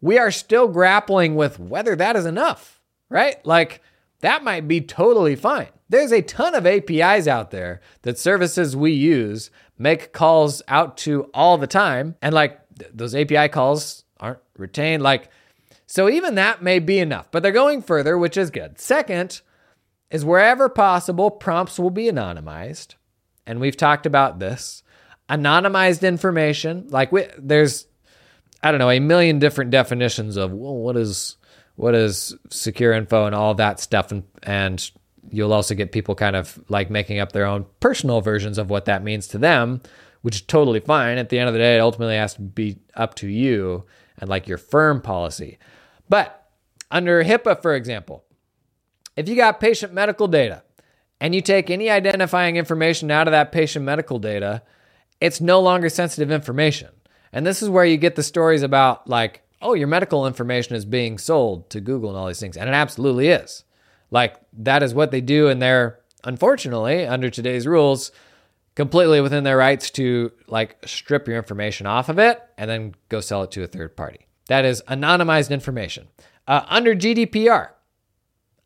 we 0.02 0.18
are 0.18 0.32
still 0.32 0.68
grappling 0.68 1.36
with 1.36 1.60
whether 1.60 1.96
that 1.96 2.16
is 2.16 2.26
enough, 2.26 2.80
right? 3.10 3.44
Like 3.46 3.82
that 4.22 4.44
might 4.44 4.68
be 4.68 4.82
totally 4.82 5.36
fine. 5.36 5.70
There's 5.90 6.12
a 6.12 6.22
ton 6.22 6.56
of 6.56 6.66
APIs 6.66 7.28
out 7.28 7.52
there 7.52 7.82
that 8.04 8.18
services 8.18 8.76
we 8.76 8.92
use 8.92 9.52
make 9.78 10.14
calls 10.14 10.62
out 10.68 10.96
to 10.98 11.30
all 11.34 11.58
the 11.58 11.68
time. 11.68 12.16
And 12.22 12.34
like 12.34 12.60
th- 12.80 12.92
those 12.94 13.14
API 13.14 13.50
calls 13.50 14.05
aren't 14.26 14.40
retained. 14.58 15.04
Like, 15.04 15.30
so 15.88 16.10
even 16.10 16.36
that 16.36 16.62
may 16.62 16.80
be 16.80 17.00
enough, 17.00 17.32
but 17.32 17.44
they're 17.44 17.52
going 17.52 17.82
further, 17.82 18.18
which 18.18 18.38
is 18.38 18.50
good. 18.52 18.80
Second 18.80 19.42
is 20.10 20.26
wherever 20.26 20.70
possible, 20.70 21.32
prompts 21.32 21.80
will 21.80 21.90
be 21.90 22.06
anonymized 22.06 22.96
and 23.46 23.60
we've 23.60 23.78
talked 23.78 24.06
about 24.06 24.40
this. 24.40 24.84
Anonymized 25.30 26.08
information, 26.08 26.88
like 26.90 27.12
we, 27.12 27.26
there's, 27.38 27.88
I 28.62 28.72
don't 28.72 28.80
know, 28.80 28.92
a 28.92 29.00
million 29.00 29.40
different 29.40 29.72
definitions 29.72 30.38
of 30.38 30.52
well, 30.52 30.76
what 30.76 30.98
is 30.98 31.38
what 31.76 31.96
is 31.96 32.36
secure 32.50 32.94
info 32.94 33.26
and 33.26 33.36
all 33.36 33.56
that 33.56 33.80
stuff, 33.80 34.12
and 34.12 34.24
and 34.44 34.92
you'll 35.30 35.54
also 35.54 35.74
get 35.74 35.92
people 35.92 36.14
kind 36.14 36.36
of 36.36 36.60
like 36.70 36.92
making 36.92 37.20
up 37.20 37.32
their 37.32 37.46
own 37.46 37.66
personal 37.80 38.22
versions 38.22 38.60
of 38.60 38.70
what 38.70 38.86
that 38.86 39.04
means 39.04 39.28
to 39.30 39.40
them, 39.40 39.82
which 40.22 40.36
is 40.36 40.42
totally 40.44 40.80
fine. 40.80 41.18
At 41.18 41.30
the 41.30 41.40
end 41.40 41.48
of 41.48 41.54
the 41.54 41.60
day, 41.60 41.78
it 41.78 41.82
ultimately 41.82 42.16
has 42.16 42.36
to 42.36 42.42
be 42.42 42.78
up 42.94 43.16
to 43.16 43.28
you 43.28 43.84
and 44.20 44.30
like 44.30 44.48
your 44.48 44.58
firm 44.58 45.02
policy. 45.02 45.58
But 46.10 46.50
under 46.92 47.24
HIPAA, 47.24 47.62
for 47.62 47.76
example, 47.76 48.24
if 49.16 49.28
you 49.30 49.36
got 49.36 49.60
patient 49.60 49.94
medical 49.94 50.28
data 50.28 50.64
and 51.22 51.34
you 51.34 51.42
take 51.42 51.70
any 51.70 51.90
identifying 51.90 52.58
information 52.58 53.12
out 53.12 53.28
of 53.28 53.32
that 53.32 53.52
patient 53.52 53.86
medical 53.86 54.20
data, 54.20 54.62
it's 55.22 55.42
no 55.42 55.60
longer 55.62 55.90
sensitive 55.90 56.32
information. 56.32 56.90
And 57.32 57.46
this 57.46 57.62
is 57.62 57.70
where 57.70 57.86
you 57.86 57.98
get 57.98 58.16
the 58.16 58.24
stories 58.24 58.64
about, 58.64 59.10
like, 59.10 59.42
oh, 59.62 59.74
your 59.74 59.88
medical 59.88 60.28
information 60.28 60.76
is 60.76 60.86
being 60.86 61.18
sold 61.18 61.70
to 61.70 61.82
Google 61.82 62.10
and 62.10 62.18
all 62.18 62.28
these 62.28 62.40
things. 62.40 62.58
And 62.58 62.70
it 62.70 62.74
absolutely 62.74 63.30
is. 63.30 63.64
Like, 64.12 64.36
that 64.54 64.84
is 64.84 64.94
what 64.94 65.12
they 65.12 65.22
do. 65.22 65.48
And 65.48 65.62
they're, 65.62 66.00
unfortunately, 66.24 67.06
under 67.06 67.30
today's 67.30 67.66
rules, 67.66 68.12
completely 68.76 69.22
within 69.22 69.44
their 69.44 69.58
rights 69.58 69.90
to, 69.92 70.32
like, 70.48 70.78
strip 70.86 71.28
your 71.28 71.38
information 71.38 71.88
off 71.88 72.10
of 72.10 72.20
it 72.20 72.42
and 72.58 72.70
then 72.70 72.96
go 73.10 73.22
sell 73.22 73.44
it 73.44 73.52
to 73.52 73.64
a 73.64 73.68
third 73.68 73.96
party. 73.96 74.28
That 74.48 74.66
is 74.66 74.84
anonymized 74.88 75.50
information. 75.50 76.08
Uh, 76.48 76.66
under 76.68 76.94
GDPR, 76.94 77.70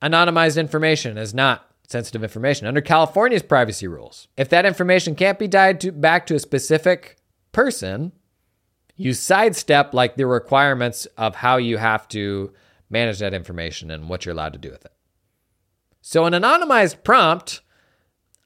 anonymized 0.01 0.59
information 0.59 1.17
is 1.17 1.33
not 1.33 1.65
sensitive 1.87 2.23
information 2.23 2.67
under 2.67 2.81
California's 2.81 3.41
privacy 3.41 3.87
rules. 3.87 4.27
If 4.37 4.49
that 4.49 4.65
information 4.65 5.15
can't 5.15 5.39
be 5.39 5.47
tied 5.47 5.81
to, 5.81 5.91
back 5.91 6.25
to 6.27 6.35
a 6.35 6.39
specific 6.39 7.17
person, 7.51 8.11
you 8.95 9.13
sidestep 9.13 9.93
like 9.93 10.15
the 10.15 10.27
requirements 10.27 11.05
of 11.17 11.35
how 11.35 11.57
you 11.57 11.77
have 11.77 12.07
to 12.09 12.53
manage 12.89 13.19
that 13.19 13.33
information 13.33 13.89
and 13.91 14.09
what 14.09 14.25
you're 14.25 14.33
allowed 14.33 14.53
to 14.53 14.59
do 14.59 14.69
with 14.69 14.85
it. 14.85 14.91
So, 16.01 16.25
an 16.25 16.33
anonymized 16.33 17.03
prompt 17.03 17.61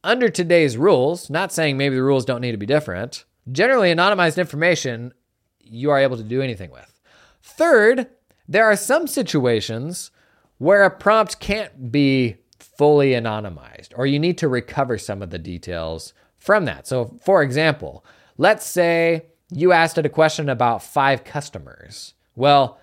under 0.03 0.29
today's 0.29 0.77
rules, 0.77 1.29
not 1.29 1.51
saying 1.51 1.77
maybe 1.77 1.95
the 1.95 2.03
rules 2.03 2.25
don't 2.25 2.41
need 2.41 2.51
to 2.51 2.57
be 2.57 2.65
different, 2.65 3.25
generally 3.51 3.93
anonymized 3.93 4.37
information 4.37 5.13
you 5.59 5.89
are 5.89 5.99
able 5.99 6.17
to 6.17 6.23
do 6.23 6.41
anything 6.41 6.71
with. 6.71 6.99
Third, 7.41 8.07
there 8.47 8.65
are 8.65 8.75
some 8.75 9.07
situations 9.07 10.11
where 10.57 10.83
a 10.83 10.89
prompt 10.89 11.39
can't 11.39 11.91
be 11.91 12.37
fully 12.59 13.11
anonymized, 13.11 13.89
or 13.95 14.05
you 14.05 14.19
need 14.19 14.37
to 14.37 14.47
recover 14.47 14.97
some 14.97 15.21
of 15.21 15.29
the 15.29 15.39
details 15.39 16.13
from 16.37 16.65
that. 16.65 16.87
So, 16.87 17.17
for 17.23 17.41
example, 17.43 18.05
let's 18.37 18.65
say 18.65 19.27
you 19.49 19.71
asked 19.71 19.97
it 19.97 20.05
a 20.05 20.09
question 20.09 20.49
about 20.49 20.83
five 20.83 21.23
customers. 21.23 22.13
Well, 22.35 22.79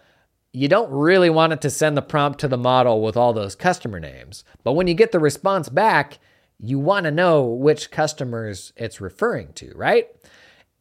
you 0.52 0.68
don't 0.68 0.90
really 0.90 1.30
want 1.30 1.52
it 1.52 1.60
to 1.62 1.70
send 1.70 1.96
the 1.96 2.02
prompt 2.02 2.40
to 2.40 2.48
the 2.48 2.58
model 2.58 3.02
with 3.02 3.16
all 3.16 3.32
those 3.32 3.54
customer 3.54 4.00
names. 4.00 4.44
But 4.64 4.72
when 4.72 4.86
you 4.86 4.94
get 4.94 5.12
the 5.12 5.18
response 5.18 5.68
back, 5.68 6.18
you 6.62 6.78
want 6.78 7.04
to 7.04 7.10
know 7.10 7.44
which 7.44 7.90
customers 7.90 8.72
it's 8.76 9.00
referring 9.00 9.52
to, 9.54 9.72
right? 9.74 10.08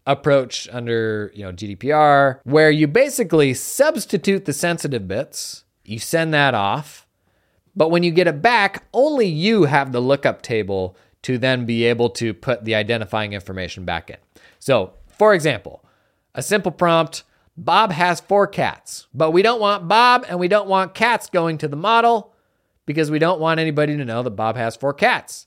approach 0.05 0.69
under 0.73 1.31
you 1.33 1.45
know 1.45 1.53
gdpr 1.53 2.41
where 2.43 2.71
you 2.71 2.89
basically 2.89 3.55
substitute 3.55 4.47
the 4.47 4.53
sensitive 4.53 5.07
bits 5.07 5.62
you 5.85 5.99
send 5.99 6.33
that 6.33 6.55
off 6.55 7.07
but 7.75 7.91
when 7.91 8.03
you 8.03 8.11
get 8.11 8.27
it 8.27 8.43
back 8.43 8.85
only 8.93 9.27
you 9.27 9.65
have 9.65 9.93
the 9.93 10.01
lookup 10.01 10.43
table 10.43 10.97
to 11.23 11.39
then 11.39 11.65
be 11.65 11.85
able 11.85 12.11
to 12.11 12.35
put 12.35 12.65
the 12.65 12.75
identifying 12.75 13.33
information 13.33 13.85
back 13.85 14.11
in 14.11 14.17
so 14.59 14.93
for 15.09 15.35
example 15.35 15.85
a 16.35 16.43
simple 16.43 16.73
prompt 16.73 17.25
Bob 17.57 17.93
has 17.93 18.21
four 18.21 18.47
cats, 18.47 19.07
but 19.13 19.31
we 19.31 19.43
don't 19.43 19.61
want 19.61 19.89
Bob 19.89 20.25
and 20.29 20.39
we 20.39 20.49
don't 20.49 20.69
want 20.69 20.95
cats 20.95 21.29
going 21.29 21.59
to 21.59 21.69
the 21.69 21.77
model 21.77 22.35
because 22.87 23.11
we 23.11 23.19
don't 23.19 23.41
want 23.41 23.61
anybody 23.61 23.97
to 23.97 24.05
know 24.05 24.23
that 24.23 24.31
Bob 24.31 24.57
has 24.57 24.75
four 24.75 24.95
cats. 24.95 25.47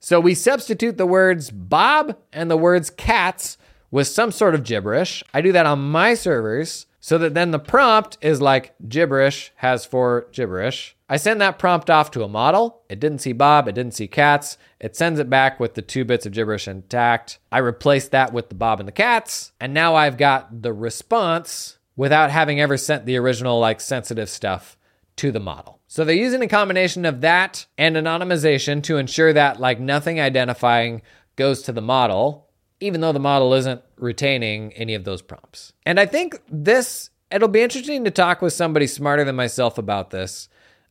So 0.00 0.20
we 0.20 0.34
substitute 0.34 0.96
the 0.96 1.06
words 1.06 1.50
Bob 1.50 2.16
and 2.32 2.50
the 2.50 2.56
words 2.56 2.88
cats 2.88 3.58
with 3.90 4.06
some 4.06 4.32
sort 4.32 4.54
of 4.54 4.64
gibberish. 4.64 5.22
I 5.34 5.40
do 5.42 5.52
that 5.52 5.66
on 5.66 5.90
my 5.90 6.14
servers 6.14 6.86
so 7.08 7.16
that 7.16 7.32
then 7.32 7.52
the 7.52 7.58
prompt 7.58 8.18
is 8.20 8.42
like 8.42 8.74
gibberish 8.86 9.50
has 9.56 9.86
for 9.86 10.28
gibberish. 10.30 10.94
I 11.08 11.16
send 11.16 11.40
that 11.40 11.58
prompt 11.58 11.88
off 11.88 12.10
to 12.10 12.22
a 12.22 12.28
model. 12.28 12.82
It 12.90 13.00
didn't 13.00 13.20
see 13.20 13.32
Bob, 13.32 13.66
it 13.66 13.74
didn't 13.74 13.94
see 13.94 14.06
cats. 14.06 14.58
It 14.78 14.94
sends 14.94 15.18
it 15.18 15.30
back 15.30 15.58
with 15.58 15.72
the 15.72 15.80
two 15.80 16.04
bits 16.04 16.26
of 16.26 16.32
gibberish 16.32 16.68
intact. 16.68 17.38
I 17.50 17.60
replace 17.60 18.08
that 18.08 18.34
with 18.34 18.50
the 18.50 18.56
Bob 18.56 18.78
and 18.78 18.86
the 18.86 18.92
cats, 18.92 19.52
and 19.58 19.72
now 19.72 19.94
I've 19.94 20.18
got 20.18 20.60
the 20.60 20.74
response 20.74 21.78
without 21.96 22.30
having 22.30 22.60
ever 22.60 22.76
sent 22.76 23.06
the 23.06 23.16
original 23.16 23.58
like 23.58 23.80
sensitive 23.80 24.28
stuff 24.28 24.76
to 25.16 25.32
the 25.32 25.40
model. 25.40 25.80
So 25.86 26.04
they're 26.04 26.14
using 26.14 26.42
a 26.42 26.46
combination 26.46 27.06
of 27.06 27.22
that 27.22 27.64
and 27.78 27.96
anonymization 27.96 28.82
to 28.82 28.98
ensure 28.98 29.32
that 29.32 29.58
like 29.58 29.80
nothing 29.80 30.20
identifying 30.20 31.00
goes 31.36 31.62
to 31.62 31.72
the 31.72 31.80
model, 31.80 32.50
even 32.80 33.00
though 33.00 33.12
the 33.12 33.18
model 33.18 33.54
isn't 33.54 33.80
retaining 33.98 34.72
any 34.74 34.94
of 34.94 35.04
those 35.04 35.22
prompts. 35.22 35.72
And 35.84 35.98
I 35.98 36.06
think 36.06 36.40
this 36.50 37.10
it'll 37.30 37.48
be 37.48 37.60
interesting 37.60 38.04
to 38.04 38.10
talk 38.10 38.40
with 38.40 38.52
somebody 38.52 38.86
smarter 38.86 39.24
than 39.24 39.36
myself 39.36 39.76
about 39.76 40.10
this 40.10 40.48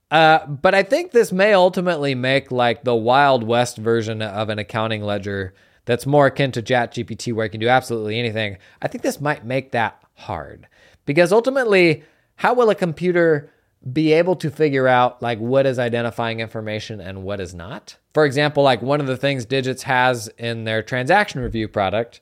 uh, 0.10 0.46
but 0.46 0.74
I 0.74 0.84
think 0.84 1.12
this 1.12 1.32
may 1.32 1.54
ultimately 1.54 2.16
make 2.16 2.52
like 2.52 2.84
the 2.84 2.96
Wild 2.96 3.44
West 3.44 3.78
version 3.78 4.22
of 4.22 4.50
an 4.50 4.60
accounting 4.60 5.04
ledger 5.04 5.54
that's 5.86 6.06
more 6.06 6.28
akin 6.28 6.52
to 6.54 6.62
ChatGPT, 6.62 7.34
where 7.34 7.46
you 7.46 7.50
can 7.50 7.60
do 7.60 7.68
absolutely 7.68 8.20
anything. 8.20 8.58
I 8.82 8.88
think 8.88 9.04
this 9.04 9.22
might 9.22 9.46
make 9.46 9.72
that 9.72 10.02
hard 10.16 10.68
because 11.06 11.32
ultimately, 11.32 12.04
how 12.36 12.54
will 12.54 12.70
a 12.70 12.76
computer 12.76 13.52
be 13.92 14.14
able 14.14 14.36
to 14.36 14.50
figure 14.50 14.88
out 14.88 15.22
like 15.22 15.40
what 15.40 15.66
is 15.66 15.80
identifying 15.80 16.40
information 16.40 17.02
and 17.02 17.24
what 17.24 17.40
is 17.40 17.54
not? 17.54 17.98
For 18.14 18.26
example, 18.26 18.64
like 18.64 18.82
one 18.82 19.02
of 19.02 19.08
the 19.08 19.18
things 19.18 19.46
Digits 19.46 19.84
has 19.84 20.30
in 20.38 20.64
their 20.64 20.82
transaction 20.82 21.42
review 21.42 21.68
product 21.68 22.22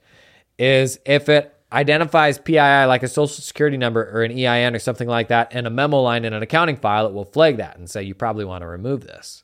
is 0.58 1.00
if 1.06 1.30
it 1.30 1.56
identifies 1.72 2.38
PII 2.38 2.86
like 2.86 3.04
a 3.04 3.08
social 3.08 3.44
security 3.44 3.78
number 3.78 4.10
or 4.14 4.24
an 4.24 4.32
EIN 4.32 4.76
or 4.76 4.80
something 4.80 5.08
like 5.08 5.28
that 5.28 5.54
in 5.54 5.66
a 5.66 5.70
memo 5.70 6.02
line 6.02 6.24
in 6.24 6.34
an 6.34 6.42
accounting 6.42 6.78
file, 6.78 7.06
it 7.06 7.14
will 7.14 7.26
flag 7.26 7.58
that 7.58 7.78
and 7.78 7.90
say 7.90 8.04
you 8.04 8.16
probably 8.16 8.46
want 8.46 8.62
to 8.62 8.68
remove 8.68 9.02
this. 9.02 9.44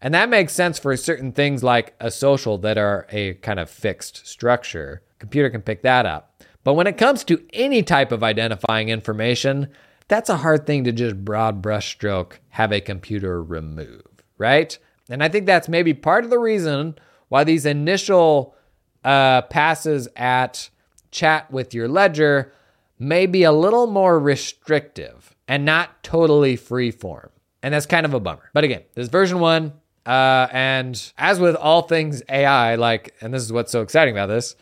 And 0.00 0.12
that 0.12 0.28
makes 0.28 0.52
sense 0.52 0.78
for 0.78 0.94
certain 0.96 1.32
things 1.32 1.62
like 1.62 1.94
a 1.98 2.10
social 2.10 2.58
that 2.58 2.76
are 2.76 3.06
a 3.10 3.34
kind 3.34 3.58
of 3.58 3.70
fixed 3.70 4.26
structure. 4.26 5.02
Computer 5.18 5.48
can 5.48 5.62
pick 5.62 5.80
that 5.82 6.04
up. 6.04 6.42
But 6.62 6.74
when 6.74 6.86
it 6.86 6.98
comes 6.98 7.24
to 7.24 7.42
any 7.54 7.82
type 7.82 8.12
of 8.12 8.22
identifying 8.22 8.90
information, 8.90 9.68
that's 10.08 10.28
a 10.28 10.38
hard 10.38 10.66
thing 10.66 10.84
to 10.84 10.92
just 10.92 11.24
broad 11.24 11.62
brushstroke 11.62 12.34
have 12.50 12.72
a 12.72 12.80
computer 12.80 13.42
remove, 13.42 14.02
right? 14.36 14.78
And 15.08 15.22
I 15.22 15.28
think 15.28 15.46
that's 15.46 15.68
maybe 15.68 15.94
part 15.94 16.24
of 16.24 16.30
the 16.30 16.38
reason 16.38 16.96
why 17.28 17.44
these 17.44 17.64
initial 17.64 18.54
uh, 19.04 19.42
passes 19.42 20.08
at 20.16 20.70
chat 21.10 21.50
with 21.50 21.74
your 21.74 21.88
ledger 21.88 22.52
may 22.98 23.26
be 23.26 23.42
a 23.44 23.52
little 23.52 23.86
more 23.86 24.18
restrictive 24.18 25.34
and 25.46 25.64
not 25.64 26.02
totally 26.02 26.56
free 26.56 26.90
form. 26.90 27.30
And 27.62 27.74
that's 27.74 27.86
kind 27.86 28.06
of 28.06 28.14
a 28.14 28.20
bummer. 28.20 28.50
But 28.52 28.64
again, 28.64 28.82
this 28.94 29.08
version 29.08 29.38
one. 29.40 29.72
Uh, 30.06 30.48
and 30.52 31.12
as 31.16 31.40
with 31.40 31.56
all 31.56 31.82
things 31.82 32.22
AI, 32.28 32.74
like, 32.74 33.14
and 33.22 33.32
this 33.32 33.42
is 33.42 33.50
what's 33.52 33.72
so 33.72 33.80
exciting 33.80 34.12
about 34.12 34.26
this, 34.26 34.54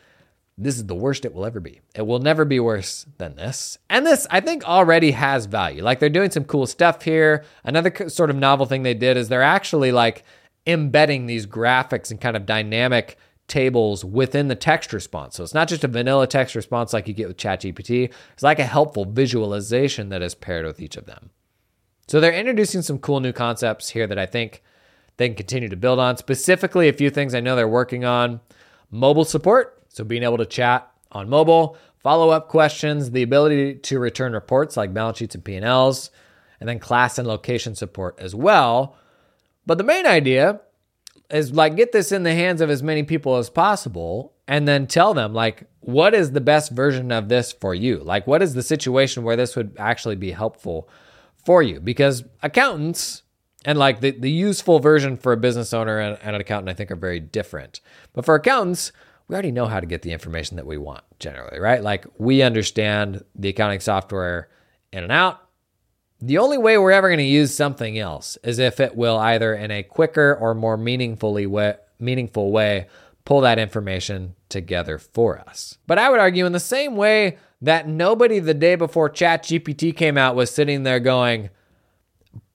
this 0.57 0.77
is 0.77 0.87
the 0.87 0.95
worst 0.95 1.25
it 1.25 1.35
will 1.35 1.45
ever 1.45 1.59
be. 1.59 1.81
It 1.97 2.07
will 2.07 2.21
never 2.21 2.45
be 2.45 2.61
worse 2.61 3.07
than 3.19 3.35
this. 3.35 3.77
And 3.91 4.07
this, 4.07 4.27
I 4.31 4.39
think, 4.39 4.65
already 4.65 5.11
has 5.13 5.47
value. 5.47 5.83
Like, 5.83 5.99
they're 5.99 6.09
doing 6.09 6.31
some 6.31 6.45
cool 6.45 6.67
stuff 6.67 7.03
here. 7.03 7.45
Another 7.65 8.09
sort 8.09 8.31
of 8.31 8.37
novel 8.37 8.67
thing 8.67 8.85
they 8.85 8.95
did 8.95 9.17
is 9.17 9.29
they're 9.29 9.43
actually 9.43 9.91
like 9.91 10.23
embedding 10.65 11.27
these 11.27 11.47
graphics 11.47 12.13
and 12.13 12.21
kind 12.21 12.37
of 12.37 12.47
dynamic 12.47 13.19
tables 13.53 14.03
within 14.03 14.49
the 14.49 14.55
text 14.55 14.95
response. 14.95 15.37
So 15.37 15.45
it's 15.45 15.53
not 15.53 15.69
just 15.69 15.85
a 15.85 15.89
vanilla 15.89 16.27
text 16.27 16.55
response 16.55 16.95
like 16.95 17.07
you 17.07 17.13
get 17.13 17.29
with 17.29 17.37
ChatGPT. 17.37 18.11
It's 18.33 18.43
like 18.43 18.59
a 18.59 18.65
helpful 18.65 19.05
visualization 19.05 20.09
that 20.09 20.23
is 20.23 20.35
paired 20.35 20.65
with 20.65 20.81
each 20.81 20.97
of 20.97 21.05
them. 21.05 21.29
So 22.09 22.19
they're 22.19 22.33
introducing 22.33 22.81
some 22.81 22.99
cool 22.99 23.21
new 23.21 23.33
concepts 23.33 23.91
here 23.91 24.07
that 24.07 24.19
I 24.19 24.25
think 24.25 24.63
they 25.19 25.29
can 25.29 25.37
continue 25.37 25.69
to 25.69 25.77
build 25.77 25.99
on. 25.99 26.17
Specifically, 26.17 26.89
a 26.89 26.95
few 26.95 27.11
things 27.11 27.35
I 27.35 27.41
know 27.41 27.55
they're 27.55 27.69
working 27.69 28.07
on 28.07 28.41
mobile 28.91 29.27
support. 29.27 29.83
So 29.91 30.03
being 30.03 30.23
able 30.23 30.39
to 30.39 30.47
chat 30.47 30.91
on 31.13 31.29
mobile, 31.29 31.77
follow 31.99 32.31
up 32.31 32.49
questions, 32.49 33.11
the 33.11 33.23
ability 33.23 33.75
to 33.75 33.99
return 33.99 34.33
reports 34.33 34.79
like 34.79 34.95
balance 34.95 35.19
sheets 35.19 35.35
and 35.35 35.45
P&Ls, 35.45 36.11
and 36.59 36.67
then 36.67 36.79
class 36.79 37.19
and 37.19 37.29
location 37.29 37.75
support 37.75 38.19
as 38.19 38.35
well. 38.35 38.97
But 39.67 39.77
the 39.77 39.85
main 39.85 40.07
idea 40.07 40.63
is 41.33 41.53
like 41.53 41.77
get 41.77 41.93
this 41.93 42.13
in 42.13 42.23
the 42.23 42.35
hands 42.35 42.61
of 42.61 42.71
as 42.71 42.83
many 42.83 43.03
people 43.03 43.37
as 43.37 43.49
possible 43.49 44.35
and 44.47 44.69
then 44.69 44.87
tell 44.87 45.15
them 45.15 45.33
like 45.33 45.65
what 45.81 46.15
is 46.15 46.33
the 46.33 46.41
best 46.41 46.71
version 46.71 47.11
of 47.11 47.29
this 47.29 47.53
for 47.53 47.75
you? 47.75 47.99
Like 47.99 48.27
what 48.27 48.43
is 48.43 48.55
the 48.55 48.63
situation 48.63 49.25
where 49.25 49.37
this 49.37 49.57
would 49.57 49.75
actually 49.79 50.17
be 50.17 50.31
helpful 50.31 50.89
for 51.45 51.63
you? 51.63 51.81
Because 51.81 52.25
accountants 52.43 53.23
and 53.65 53.79
like 53.79 54.01
the, 54.01 54.11
the 54.11 54.31
useful 54.31 54.79
version 54.79 55.17
for 55.17 55.33
a 55.33 55.37
business 55.37 55.73
owner 55.73 55.99
and, 55.99 56.19
and 56.23 56.35
an 56.35 56.41
accountant 56.41 56.69
i 56.69 56.75
think 56.75 56.91
are 56.91 56.97
very 56.97 57.21
different. 57.21 57.81
But 58.13 58.25
for 58.25 58.35
accountants 58.35 58.93
we 59.29 59.35
already 59.35 59.53
know 59.53 59.67
how 59.67 59.81
to 59.81 59.87
get 59.87 60.03
the 60.03 60.13
information 60.13 60.57
that 60.57 60.67
we 60.67 60.77
want 60.77 61.05
generally 61.19 61.59
right? 61.59 61.83
Like 61.83 62.07
we 62.19 62.43
understand 62.43 63.25
the 63.35 63.49
accounting 63.49 63.81
software 63.81 64.49
in 64.93 65.03
and 65.03 65.13
out 65.13 65.49
the 66.23 66.39
only 66.39 66.57
way 66.57 66.79
we're 66.79 66.93
ever 66.93 67.09
going 67.09 67.19
to 67.19 67.25
use 67.25 67.53
something 67.53 67.99
else 67.99 68.39
is 68.45 68.61
if 68.61 68.79
it 68.79 68.97
will 68.97 69.19
either 69.19 69.55
in 69.55 69.73
a 69.73 69.83
quicker 69.83 70.35
or 70.41 70.55
more 70.55 70.77
meaningfully 70.77 71.47
way, 71.47 71.75
meaningful 71.99 72.53
way 72.53 72.87
pull 73.25 73.41
that 73.41 73.59
information 73.59 74.35
together 74.49 74.99
for 74.99 75.39
us. 75.39 75.79
But 75.87 75.99
I 75.99 76.11
would 76.11 76.21
argue 76.21 76.47
in 76.47 76.53
the 76.53 76.61
same 76.61 76.97
way 76.97 77.39
that 77.61 77.89
nobody 77.89 78.39
the 78.39 78.55
day 78.55 78.75
before 78.77 79.11
ChatGPT 79.11 79.97
came 79.97 80.17
out 80.17 80.37
was 80.37 80.51
sitting 80.51 80.83
there 80.83 81.01
going, 81.01 81.51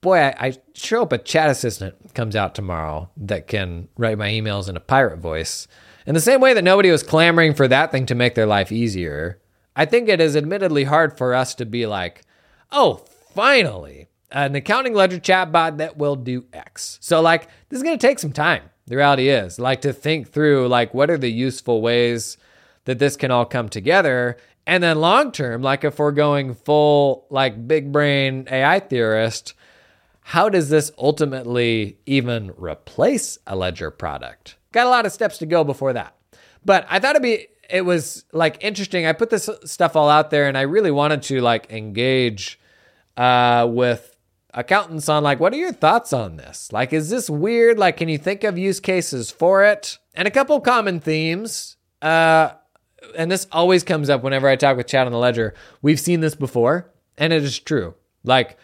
"Boy, 0.01 0.17
I, 0.17 0.35
I 0.39 0.53
sure 0.73 0.99
hope 0.99 1.13
a 1.13 1.17
chat 1.17 1.49
assistant 1.49 2.13
comes 2.13 2.35
out 2.35 2.55
tomorrow 2.55 3.09
that 3.17 3.47
can 3.47 3.87
write 3.97 4.17
my 4.17 4.29
emails 4.29 4.69
in 4.69 4.77
a 4.77 4.81
pirate 4.81 5.19
voice." 5.19 5.67
In 6.05 6.13
the 6.13 6.21
same 6.21 6.39
way 6.39 6.53
that 6.53 6.63
nobody 6.63 6.89
was 6.89 7.03
clamoring 7.03 7.53
for 7.53 7.67
that 7.67 7.91
thing 7.91 8.05
to 8.05 8.15
make 8.15 8.35
their 8.35 8.45
life 8.45 8.71
easier, 8.71 9.39
I 9.75 9.85
think 9.85 10.07
it 10.07 10.21
is 10.21 10.37
admittedly 10.37 10.85
hard 10.85 11.17
for 11.17 11.33
us 11.33 11.53
to 11.55 11.65
be 11.65 11.85
like, 11.85 12.23
"Oh, 12.71 13.03
finally 13.37 14.07
an 14.31 14.55
accounting 14.55 14.95
ledger 14.95 15.19
chatbot 15.19 15.77
that 15.77 15.95
will 15.95 16.15
do 16.15 16.43
X. 16.51 16.97
So 17.01 17.21
like 17.21 17.47
this 17.69 17.77
is 17.77 17.83
going 17.83 17.95
to 17.95 18.07
take 18.07 18.17
some 18.17 18.33
time. 18.33 18.63
The 18.87 18.95
reality 18.95 19.29
is 19.29 19.59
like 19.59 19.81
to 19.81 19.93
think 19.93 20.31
through 20.31 20.67
like 20.69 20.91
what 20.95 21.11
are 21.11 21.19
the 21.19 21.29
useful 21.29 21.79
ways 21.79 22.37
that 22.85 22.97
this 22.97 23.15
can 23.15 23.29
all 23.29 23.45
come 23.45 23.69
together 23.69 24.37
and 24.65 24.81
then 24.81 24.99
long 24.99 25.31
term 25.31 25.61
like 25.61 25.83
if 25.83 25.99
we're 25.99 26.13
going 26.13 26.55
full 26.55 27.27
like 27.29 27.67
big 27.67 27.91
brain 27.91 28.47
AI 28.49 28.79
theorist 28.79 29.53
how 30.21 30.49
does 30.49 30.69
this 30.69 30.91
ultimately 30.97 31.99
even 32.07 32.53
replace 32.57 33.37
a 33.45 33.55
ledger 33.55 33.91
product? 33.91 34.55
Got 34.71 34.87
a 34.87 34.89
lot 34.89 35.05
of 35.05 35.11
steps 35.11 35.37
to 35.37 35.45
go 35.45 35.63
before 35.63 35.93
that. 35.93 36.15
But 36.65 36.87
I 36.89 36.99
thought 36.99 37.11
it'd 37.11 37.21
be 37.21 37.49
it 37.69 37.85
was 37.85 38.25
like 38.33 38.57
interesting. 38.61 39.05
I 39.05 39.13
put 39.13 39.29
this 39.29 39.47
stuff 39.63 39.95
all 39.95 40.09
out 40.09 40.31
there 40.31 40.47
and 40.47 40.57
I 40.57 40.61
really 40.61 40.91
wanted 40.91 41.21
to 41.23 41.39
like 41.39 41.71
engage 41.71 42.59
uh, 43.17 43.67
with 43.69 44.15
accountants 44.53 45.09
on 45.09 45.23
like, 45.23 45.39
what 45.39 45.53
are 45.53 45.57
your 45.57 45.73
thoughts 45.73 46.13
on 46.13 46.37
this? 46.37 46.71
Like, 46.71 46.93
is 46.93 47.09
this 47.09 47.29
weird? 47.29 47.77
Like, 47.77 47.97
can 47.97 48.07
you 48.07 48.17
think 48.17 48.43
of 48.43 48.57
use 48.57 48.79
cases 48.79 49.31
for 49.31 49.63
it? 49.65 49.97
And 50.13 50.27
a 50.27 50.31
couple 50.31 50.59
common 50.61 50.99
themes. 50.99 51.75
Uh, 52.01 52.51
and 53.15 53.31
this 53.31 53.47
always 53.51 53.83
comes 53.83 54.09
up 54.09 54.23
whenever 54.23 54.47
I 54.47 54.55
talk 54.55 54.77
with 54.77 54.87
Chat 54.87 55.05
on 55.05 55.11
the 55.11 55.17
Ledger. 55.17 55.53
We've 55.81 55.99
seen 55.99 56.21
this 56.21 56.35
before, 56.35 56.91
and 57.17 57.33
it 57.33 57.43
is 57.43 57.59
true. 57.59 57.95
Like, 58.23 58.57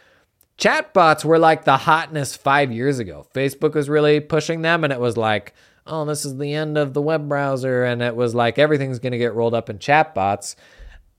chatbots 0.57 1.25
were 1.25 1.39
like 1.39 1.65
the 1.65 1.77
hotness 1.77 2.35
five 2.35 2.71
years 2.71 2.99
ago. 2.99 3.27
Facebook 3.33 3.73
was 3.73 3.89
really 3.89 4.19
pushing 4.19 4.61
them, 4.61 4.83
and 4.83 4.93
it 4.93 4.99
was 4.99 5.17
like, 5.17 5.53
oh, 5.85 6.05
this 6.05 6.25
is 6.25 6.37
the 6.37 6.53
end 6.53 6.77
of 6.77 6.93
the 6.93 7.01
web 7.01 7.27
browser. 7.27 7.83
And 7.83 8.01
it 8.01 8.15
was 8.15 8.33
like 8.33 8.57
everything's 8.57 8.99
going 8.99 9.11
to 9.11 9.17
get 9.17 9.35
rolled 9.35 9.53
up 9.53 9.69
in 9.69 9.79
chatbots 9.79 10.55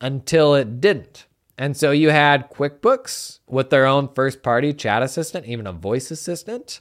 until 0.01 0.55
it 0.55 0.81
didn't. 0.81 1.27
And 1.57 1.77
so 1.77 1.93
you 1.93 2.11
had 2.11 2.51
QuickBooks 2.51 3.39
with 3.47 3.71
their 3.71 3.87
own 3.87 4.09
first 4.15 4.43
party 4.43 4.73
chat 4.73 5.03
assistant, 5.03 5.47
even 5.47 5.67
a 5.67 5.73
voice 5.73 6.11
assistant. 6.11 6.81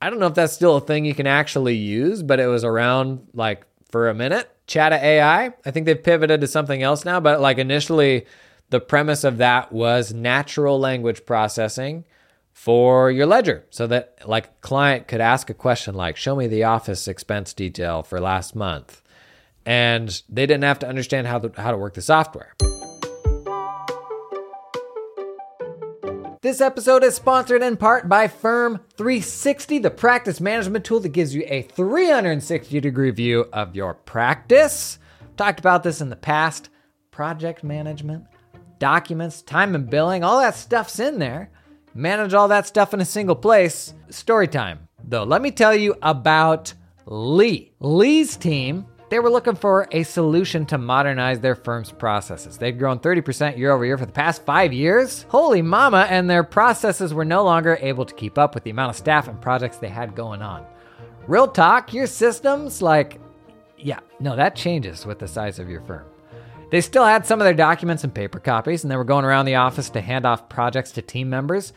I 0.00 0.10
don't 0.10 0.18
know 0.18 0.26
if 0.26 0.34
that's 0.34 0.54
still 0.54 0.76
a 0.76 0.80
thing 0.80 1.04
you 1.04 1.14
can 1.14 1.26
actually 1.26 1.76
use, 1.76 2.22
but 2.22 2.40
it 2.40 2.46
was 2.46 2.64
around 2.64 3.28
like 3.34 3.66
for 3.90 4.08
a 4.08 4.14
minute. 4.14 4.48
Chat 4.66 4.92
AI, 4.92 5.52
I 5.64 5.70
think 5.70 5.86
they've 5.86 6.02
pivoted 6.02 6.40
to 6.40 6.46
something 6.46 6.82
else 6.82 7.04
now, 7.04 7.20
but 7.20 7.40
like 7.40 7.58
initially, 7.58 8.26
the 8.70 8.80
premise 8.80 9.22
of 9.22 9.36
that 9.38 9.70
was 9.70 10.14
natural 10.14 10.80
language 10.80 11.26
processing 11.26 12.04
for 12.52 13.10
your 13.10 13.26
ledger 13.26 13.66
so 13.70 13.86
that 13.86 14.16
like 14.26 14.60
client 14.60 15.08
could 15.08 15.20
ask 15.20 15.50
a 15.50 15.54
question 15.54 15.94
like 15.94 16.16
show 16.16 16.36
me 16.36 16.46
the 16.46 16.64
office 16.64 17.08
expense 17.08 17.54
detail 17.54 18.02
for 18.02 18.20
last 18.20 18.54
month 18.54 19.02
and 19.64 20.22
they 20.28 20.44
didn't 20.46 20.64
have 20.64 20.78
to 20.78 20.88
understand 20.88 21.26
how, 21.26 21.38
the, 21.38 21.50
how 21.60 21.70
to 21.70 21.78
work 21.78 21.94
the 21.94 22.02
software 22.02 22.54
This 26.42 26.60
episode 26.60 27.04
is 27.04 27.14
sponsored 27.14 27.62
in 27.62 27.76
part 27.76 28.08
by 28.08 28.26
Firm 28.26 28.80
360, 28.96 29.78
the 29.78 29.92
practice 29.92 30.40
management 30.40 30.84
tool 30.84 30.98
that 30.98 31.10
gives 31.10 31.32
you 31.32 31.44
a 31.46 31.62
360 31.62 32.80
degree 32.80 33.12
view 33.12 33.46
of 33.52 33.76
your 33.76 33.94
practice. 33.94 34.98
Talked 35.36 35.60
about 35.60 35.84
this 35.84 36.00
in 36.00 36.08
the 36.08 36.16
past. 36.16 36.68
Project 37.12 37.62
management, 37.62 38.24
documents, 38.80 39.40
time 39.42 39.76
and 39.76 39.88
billing, 39.88 40.24
all 40.24 40.40
that 40.40 40.56
stuff's 40.56 40.98
in 40.98 41.20
there. 41.20 41.48
Manage 41.94 42.34
all 42.34 42.48
that 42.48 42.66
stuff 42.66 42.92
in 42.92 43.00
a 43.00 43.04
single 43.04 43.36
place. 43.36 43.94
Story 44.10 44.48
time, 44.48 44.88
though. 45.04 45.22
Let 45.22 45.42
me 45.42 45.52
tell 45.52 45.76
you 45.76 45.94
about 46.02 46.74
Lee. 47.06 47.70
Lee's 47.78 48.36
team 48.36 48.84
they 49.12 49.18
were 49.18 49.28
looking 49.28 49.54
for 49.54 49.86
a 49.92 50.04
solution 50.04 50.64
to 50.64 50.78
modernize 50.78 51.38
their 51.38 51.54
firm's 51.54 51.92
processes. 51.92 52.56
They'd 52.56 52.78
grown 52.78 52.98
30% 52.98 53.58
year 53.58 53.70
over 53.70 53.84
year 53.84 53.98
for 53.98 54.06
the 54.06 54.12
past 54.12 54.42
five 54.46 54.72
years. 54.72 55.26
Holy 55.28 55.60
mama, 55.60 56.06
and 56.08 56.30
their 56.30 56.42
processes 56.42 57.12
were 57.12 57.26
no 57.26 57.44
longer 57.44 57.76
able 57.82 58.06
to 58.06 58.14
keep 58.14 58.38
up 58.38 58.54
with 58.54 58.64
the 58.64 58.70
amount 58.70 58.88
of 58.88 58.96
staff 58.96 59.28
and 59.28 59.38
projects 59.38 59.76
they 59.76 59.90
had 59.90 60.16
going 60.16 60.40
on. 60.40 60.64
Real 61.26 61.46
talk, 61.46 61.92
your 61.92 62.06
systems, 62.06 62.80
like, 62.80 63.20
yeah, 63.76 64.00
no, 64.18 64.34
that 64.34 64.56
changes 64.56 65.04
with 65.04 65.18
the 65.18 65.28
size 65.28 65.58
of 65.58 65.68
your 65.68 65.82
firm. 65.82 66.06
They 66.70 66.80
still 66.80 67.04
had 67.04 67.26
some 67.26 67.38
of 67.38 67.44
their 67.44 67.52
documents 67.52 68.04
and 68.04 68.14
paper 68.14 68.40
copies, 68.40 68.82
and 68.82 68.90
they 68.90 68.96
were 68.96 69.04
going 69.04 69.26
around 69.26 69.44
the 69.44 69.56
office 69.56 69.90
to 69.90 70.00
hand 70.00 70.24
off 70.24 70.48
projects 70.48 70.90
to 70.92 71.02
team 71.02 71.28
members. 71.28 71.74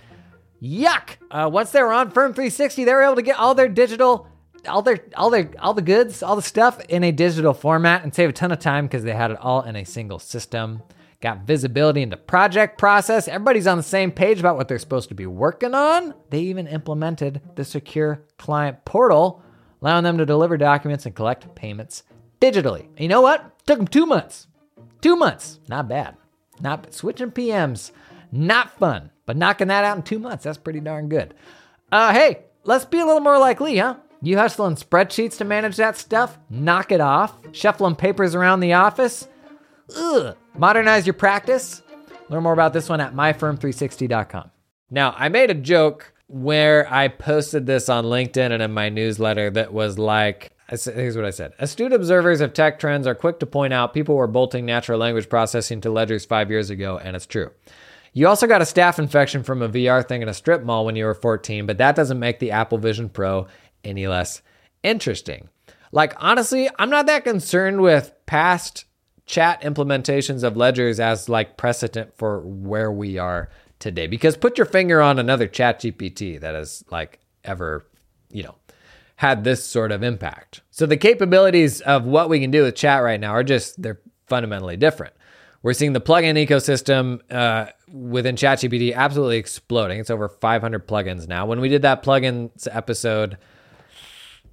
Yuck! 0.64 1.18
Uh, 1.30 1.50
once 1.52 1.72
they 1.72 1.84
were 1.84 1.92
on 1.92 2.12
Firm 2.12 2.34
360, 2.34 2.86
they 2.86 2.94
were 2.94 3.04
able 3.04 3.16
to 3.16 3.22
get 3.22 3.38
all 3.38 3.56
their 3.56 3.68
digital 3.68 4.30
all 4.68 4.82
their 4.82 5.00
all 5.16 5.30
their 5.30 5.50
all 5.60 5.74
the 5.74 5.82
goods, 5.82 6.22
all 6.24 6.36
the 6.36 6.42
stuff 6.42 6.80
in 6.90 7.04
a 7.04 7.12
digital 7.12 7.54
format 7.54 8.04
and 8.04 8.14
save 8.14 8.30
a 8.30 8.34
ton 8.34 8.52
of 8.52 8.60
time 8.60 8.86
because 8.86 9.04
they 9.04 9.14
had 9.14 9.32
it 9.32 9.38
all 9.40 9.62
in 9.62 9.76
a 9.76 9.84
single 9.84 10.20
system. 10.20 10.82
Got 11.22 11.48
visibility 11.48 12.02
into 12.02 12.18
project 12.18 12.78
process. 12.78 13.28
Everybody's 13.28 13.68
on 13.68 13.78
the 13.78 13.84
same 13.84 14.12
page 14.12 14.40
about 14.40 14.58
what 14.58 14.68
they're 14.68 14.78
supposed 14.78 15.10
to 15.10 15.16
be 15.16 15.26
working 15.26 15.74
on. 15.74 16.14
They 16.30 16.42
even 16.42 16.68
implemented 16.68 17.42
the 17.56 17.66
secure 17.66 18.24
client 18.38 18.86
portal, 18.86 19.42
allowing 19.82 20.04
them 20.04 20.18
to 20.18 20.26
deliver 20.26 20.58
documents 20.58 21.06
and 21.06 21.16
collect 21.16 21.56
payments 21.56 22.04
digitally. 22.42 22.82
And 22.82 23.00
you 23.00 23.08
know 23.08 23.22
what? 23.22 23.66
Took 23.66 23.78
them 23.80 23.88
two 23.88 24.06
months. 24.06 24.48
Two 25.02 25.16
months, 25.16 25.60
not 25.68 25.88
bad. 25.88 26.18
Not 26.62 26.94
switching 26.94 27.32
PMs, 27.32 27.92
not 28.32 28.78
fun, 28.78 29.12
but 29.26 29.38
knocking 29.38 29.68
that 29.68 29.84
out 29.84 29.98
in 29.98 30.04
two 30.04 30.20
months, 30.20 30.44
that's 30.44 30.58
pretty 30.58 30.80
darn 30.80 31.10
good. 31.10 31.34
Uh, 31.92 32.14
hey, 32.14 32.46
let's 32.64 32.86
be 32.86 33.00
a 33.00 33.06
little 33.06 33.22
more 33.22 33.38
like 33.38 33.62
Lee, 33.62 33.78
huh? 33.78 33.96
You 34.22 34.38
hustling 34.38 34.76
spreadsheets 34.76 35.38
to 35.38 35.46
manage 35.46 35.76
that 35.78 35.98
stuff? 35.98 36.38
Knock 36.50 36.92
it 36.92 37.02
off. 37.02 37.36
Shuffling 37.52 37.96
papers 37.96 38.34
around 38.34 38.60
the 38.60 38.74
office? 38.74 39.28
Ugh. 39.96 40.36
Modernize 40.58 41.06
your 41.06 41.14
practice? 41.14 41.84
Learn 42.30 42.44
more 42.44 42.54
about 42.54 42.74
this 42.74 42.90
one 42.90 43.02
at 43.02 43.14
myfirm360.com. 43.14 44.52
Now, 44.90 45.14
I 45.18 45.30
made 45.30 45.52
a 45.52 45.56
joke 45.56 46.14
where 46.28 46.92
I 46.92 47.08
posted 47.08 47.66
this 47.66 47.88
on 47.88 48.06
LinkedIn 48.06 48.52
and 48.52 48.64
in 48.64 48.74
my 48.74 48.90
newsletter 48.90 49.52
that 49.52 49.74
was 49.74 50.00
like, 50.00 50.52
here's 50.70 51.16
what 51.16 51.26
I 51.26 51.30
said. 51.30 51.54
Astute 51.60 51.94
observers 51.94 52.42
of 52.42 52.54
tech 52.54 52.80
trends 52.80 53.06
are 53.06 53.14
quick 53.14 53.40
to 53.40 53.46
point 53.46 53.74
out 53.74 53.94
people 53.94 54.16
were 54.16 54.28
bolting 54.28 54.66
natural 54.66 55.00
language 55.00 55.30
processing 55.30 55.82
to 55.82 55.92
ledgers 55.92 56.26
five 56.26 56.50
years 56.50 56.72
ago, 56.72 56.98
and 56.98 57.16
it's 57.16 57.28
true. 57.28 57.52
You 58.14 58.28
also 58.28 58.48
got 58.48 58.62
a 58.62 58.66
staph 58.66 58.98
infection 58.98 59.44
from 59.44 59.62
a 59.62 59.68
VR 59.68 60.08
thing 60.08 60.22
in 60.22 60.30
a 60.30 60.34
strip 60.34 60.64
mall 60.64 60.86
when 60.86 60.96
you 60.96 61.04
were 61.04 61.14
14, 61.14 61.66
but 61.66 61.78
that 61.80 61.98
doesn't 61.98 62.18
make 62.18 62.40
the 62.40 62.52
Apple 62.52 62.78
Vision 62.78 63.10
Pro 63.10 63.48
any 63.86 64.08
less 64.08 64.42
interesting. 64.84 65.50
Like, 65.92 66.14
honestly, 66.18 66.70
I'm 66.78 66.90
not 66.90 67.06
that 67.06 67.24
concerned 67.24 67.82
with 67.82 68.14
past 68.26 68.86
chat 69.26 69.62
implementations 69.62 70.44
of 70.44 70.58
ledgers 70.58 71.00
as 71.00 71.30
like 71.30 71.58
precedent 71.58 72.16
for 72.16 72.42
where 72.42 72.92
we 72.92 73.18
are 73.18 73.50
today 73.80 74.08
because 74.08 74.38
put 74.38 74.58
your 74.58 74.66
finger 74.66 75.02
on 75.02 75.18
another 75.18 75.48
chat 75.48 75.82
gpt 75.82 76.40
that 76.40 76.54
has 76.54 76.84
like 76.92 77.20
ever 77.44 77.86
you 78.30 78.44
know 78.44 78.56
had 79.16 79.44
this 79.44 79.66
sort 79.66 79.92
of 79.92 80.04
impact 80.04 80.62
so 80.70 80.86
the 80.86 80.96
capabilities 80.96 81.82
of 81.82 82.06
what 82.06 82.30
we 82.30 82.40
can 82.40 82.52
do 82.52 82.62
with 82.62 82.76
chat 82.76 83.02
right 83.02 83.20
now 83.20 83.32
are 83.32 83.44
just 83.44 83.82
they're 83.82 84.00
fundamentally 84.28 84.78
different 84.78 85.14
we're 85.66 85.74
seeing 85.74 85.94
the 85.94 86.00
plugin 86.00 86.36
ecosystem 86.36 87.22
uh, 87.32 87.72
within 87.92 88.36
ChatGPT 88.36 88.94
absolutely 88.94 89.38
exploding. 89.38 90.00
It's 90.00 90.12
over 90.12 90.30
500 90.30 90.88
plugins 90.88 91.28
now. 91.28 91.48
When 91.48 91.60
we 91.60 91.70
did 91.70 91.82
that 91.82 92.04
plugins 92.04 92.68
episode, 92.72 93.40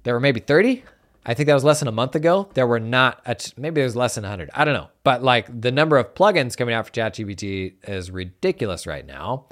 there 0.03 0.13
were 0.13 0.19
maybe 0.19 0.39
30. 0.39 0.83
I 1.25 1.33
think 1.33 1.47
that 1.47 1.53
was 1.53 1.63
less 1.63 1.79
than 1.79 1.87
a 1.87 1.93
month 1.93 2.15
ago. 2.15 2.49
There 2.53 2.67
were 2.67 2.79
not, 2.79 3.23
t- 3.39 3.53
maybe 3.57 3.81
was 3.81 3.95
less 3.95 4.15
than 4.15 4.23
100. 4.23 4.49
I 4.53 4.65
don't 4.65 4.73
know. 4.73 4.89
But 5.03 5.23
like 5.23 5.61
the 5.61 5.71
number 5.71 5.97
of 5.97 6.13
plugins 6.13 6.57
coming 6.57 6.75
out 6.75 6.85
for 6.85 6.91
ChatGPT 6.91 7.75
is 7.87 8.11
ridiculous 8.11 8.85
right 8.85 9.05
now. 9.05 9.47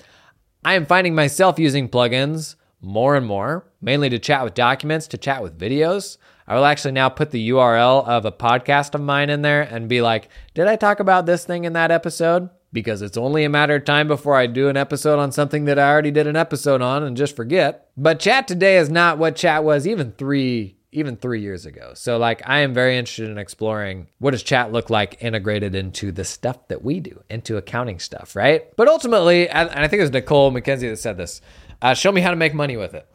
I 0.66 0.74
am 0.74 0.86
finding 0.86 1.16
myself 1.16 1.58
using 1.58 1.88
plugins 1.90 2.56
more 2.82 3.16
and 3.16 3.26
more, 3.26 3.66
mainly 3.82 4.10
to 4.10 4.20
chat 4.20 4.44
with 4.44 4.54
documents, 4.54 5.08
to 5.08 5.18
chat 5.18 5.42
with 5.42 5.58
videos. 5.58 6.18
I 6.48 6.56
will 6.56 6.66
actually 6.66 6.92
now 6.92 7.08
put 7.08 7.32
the 7.32 7.50
URL 7.50 8.06
of 8.06 8.26
a 8.26 8.32
podcast 8.32 8.94
of 8.94 9.02
mine 9.02 9.30
in 9.30 9.42
there 9.42 9.62
and 9.62 9.88
be 9.88 10.02
like, 10.02 10.28
did 10.54 10.68
I 10.68 10.76
talk 10.76 11.00
about 11.00 11.26
this 11.26 11.46
thing 11.46 11.64
in 11.64 11.74
that 11.74 11.92
episode? 11.92 12.50
Because 12.74 13.02
it's 13.02 13.18
only 13.18 13.44
a 13.44 13.50
matter 13.50 13.76
of 13.76 13.86
time 13.86 14.08
before 14.08 14.36
I 14.36 14.48
do 14.48 14.70
an 14.70 14.78
episode 14.78 15.20
on 15.20 15.32
something 15.32 15.66
that 15.66 15.78
I 15.78 15.90
already 15.90 16.12
did 16.12 16.28
an 16.28 16.38
episode 16.38 16.82
on 16.82 17.04
and 17.04 17.18
just 17.18 17.36
forget. 17.36 17.90
But 17.98 18.20
chat 18.20 18.48
today 18.48 18.78
is 18.78 18.90
not 18.90 19.18
what 19.18 19.36
chat 19.36 19.64
was 19.64 19.86
even 19.86 20.14
three 20.14 20.78
even 20.94 21.16
three 21.16 21.42
years 21.42 21.66
ago. 21.66 21.94
So 21.96 22.18
like 22.18 22.42
I 22.46 22.60
am 22.60 22.74
very 22.74 22.98
interested 22.98 23.30
in 23.30 23.38
exploring 23.38 24.08
what 24.20 24.32
does 24.32 24.44
chat 24.44 24.72
look 24.72 24.90
like 24.90 25.18
integrated 25.22 25.74
into 25.74 26.12
the 26.12 26.26
stuff 26.26 26.68
that 26.68 26.84
we 26.84 27.00
do, 27.00 27.24
into 27.30 27.58
accounting 27.58 28.00
stuff, 28.00 28.36
right? 28.36 28.66
But 28.76 28.88
ultimately, 28.88 29.48
and 29.48 29.70
I 29.70 29.88
think 29.88 30.00
it 30.00 30.04
was 30.04 30.12
Nicole 30.12 30.52
McKenzie 30.52 30.90
that 30.90 30.98
said 30.98 31.18
this, 31.18 31.42
uh, 31.82 31.94
show 31.94 32.12
me 32.12 32.22
how 32.22 32.30
to 32.30 32.36
make 32.36 32.54
money 32.54 32.78
with 32.78 32.94
it. 32.94 33.08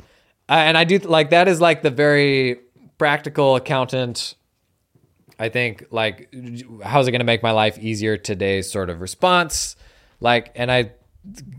Uh, 0.49 0.53
and 0.53 0.79
I 0.79 0.85
do 0.85 0.99
like 0.99 1.31
that 1.31 1.49
is 1.49 1.61
like 1.61 1.83
the 1.83 1.90
very 1.90 2.61
practical 2.99 3.57
accountant. 3.57 4.35
I 5.38 5.49
think 5.49 5.87
like 5.90 6.35
how's 6.83 7.09
it 7.09 7.11
going 7.11 7.20
to 7.20 7.25
make 7.27 7.42
my 7.42 7.53
life 7.53 7.79
easier 7.79 8.16
today 8.16 8.62
sort 8.62 8.90
of 8.90 9.01
response. 9.01 9.77
Like, 10.20 10.53
and 10.55 10.70
I 10.70 10.92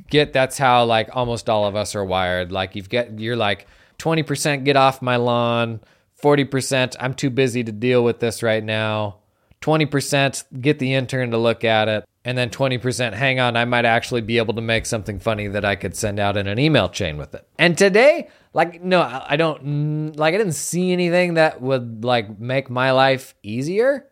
get 0.10 0.34
that's 0.34 0.58
how 0.58 0.86
like 0.86 1.10
almost 1.14 1.50
all 1.50 1.66
of 1.66 1.76
us 1.76 1.96
are 1.96 2.06
wired. 2.06 2.52
Like 2.52 2.76
you've 2.76 2.90
got 2.90 3.20
you're 3.20 3.36
like 3.36 3.68
20% 4.00 4.64
get 4.64 4.76
off 4.76 5.02
my 5.02 5.16
lawn 5.16 5.80
40%, 6.22 6.96
I'm 7.00 7.14
too 7.14 7.30
busy 7.30 7.64
to 7.64 7.72
deal 7.72 8.04
with 8.04 8.20
this 8.20 8.42
right 8.42 8.64
now. 8.64 9.18
20%, 9.62 10.62
get 10.62 10.80
the 10.80 10.94
intern 10.94 11.32
to 11.32 11.38
look 11.38 11.64
at 11.64 11.88
it. 11.88 12.06
And 12.26 12.38
then 12.38 12.50
20%, 12.50 13.14
hang 13.14 13.40
on, 13.40 13.56
I 13.56 13.66
might 13.66 13.86
actually 13.86 14.22
be 14.22 14.38
able 14.38 14.54
to 14.56 14.62
make 14.62 14.86
something 14.86 15.20
funny 15.20 15.48
that 15.48 15.64
I 15.64 15.76
could 15.76 15.96
send 15.96 16.20
out 16.20 16.36
in 16.36 16.48
an 16.48 16.60
email 16.60 16.90
chain 16.90 17.18
with 17.18 17.34
it. 17.34 17.48
And 17.58 17.78
today, 17.78 18.30
like, 18.58 18.82
no, 18.82 19.02
I 19.04 19.36
don't, 19.36 20.16
like, 20.16 20.34
I 20.34 20.38
didn't 20.40 20.54
see 20.54 20.92
anything 20.92 21.36
that 21.36 21.62
would, 21.62 22.04
like, 22.04 22.40
make 22.40 22.72
my 22.72 22.90
life 22.90 23.36
easier. 23.44 24.08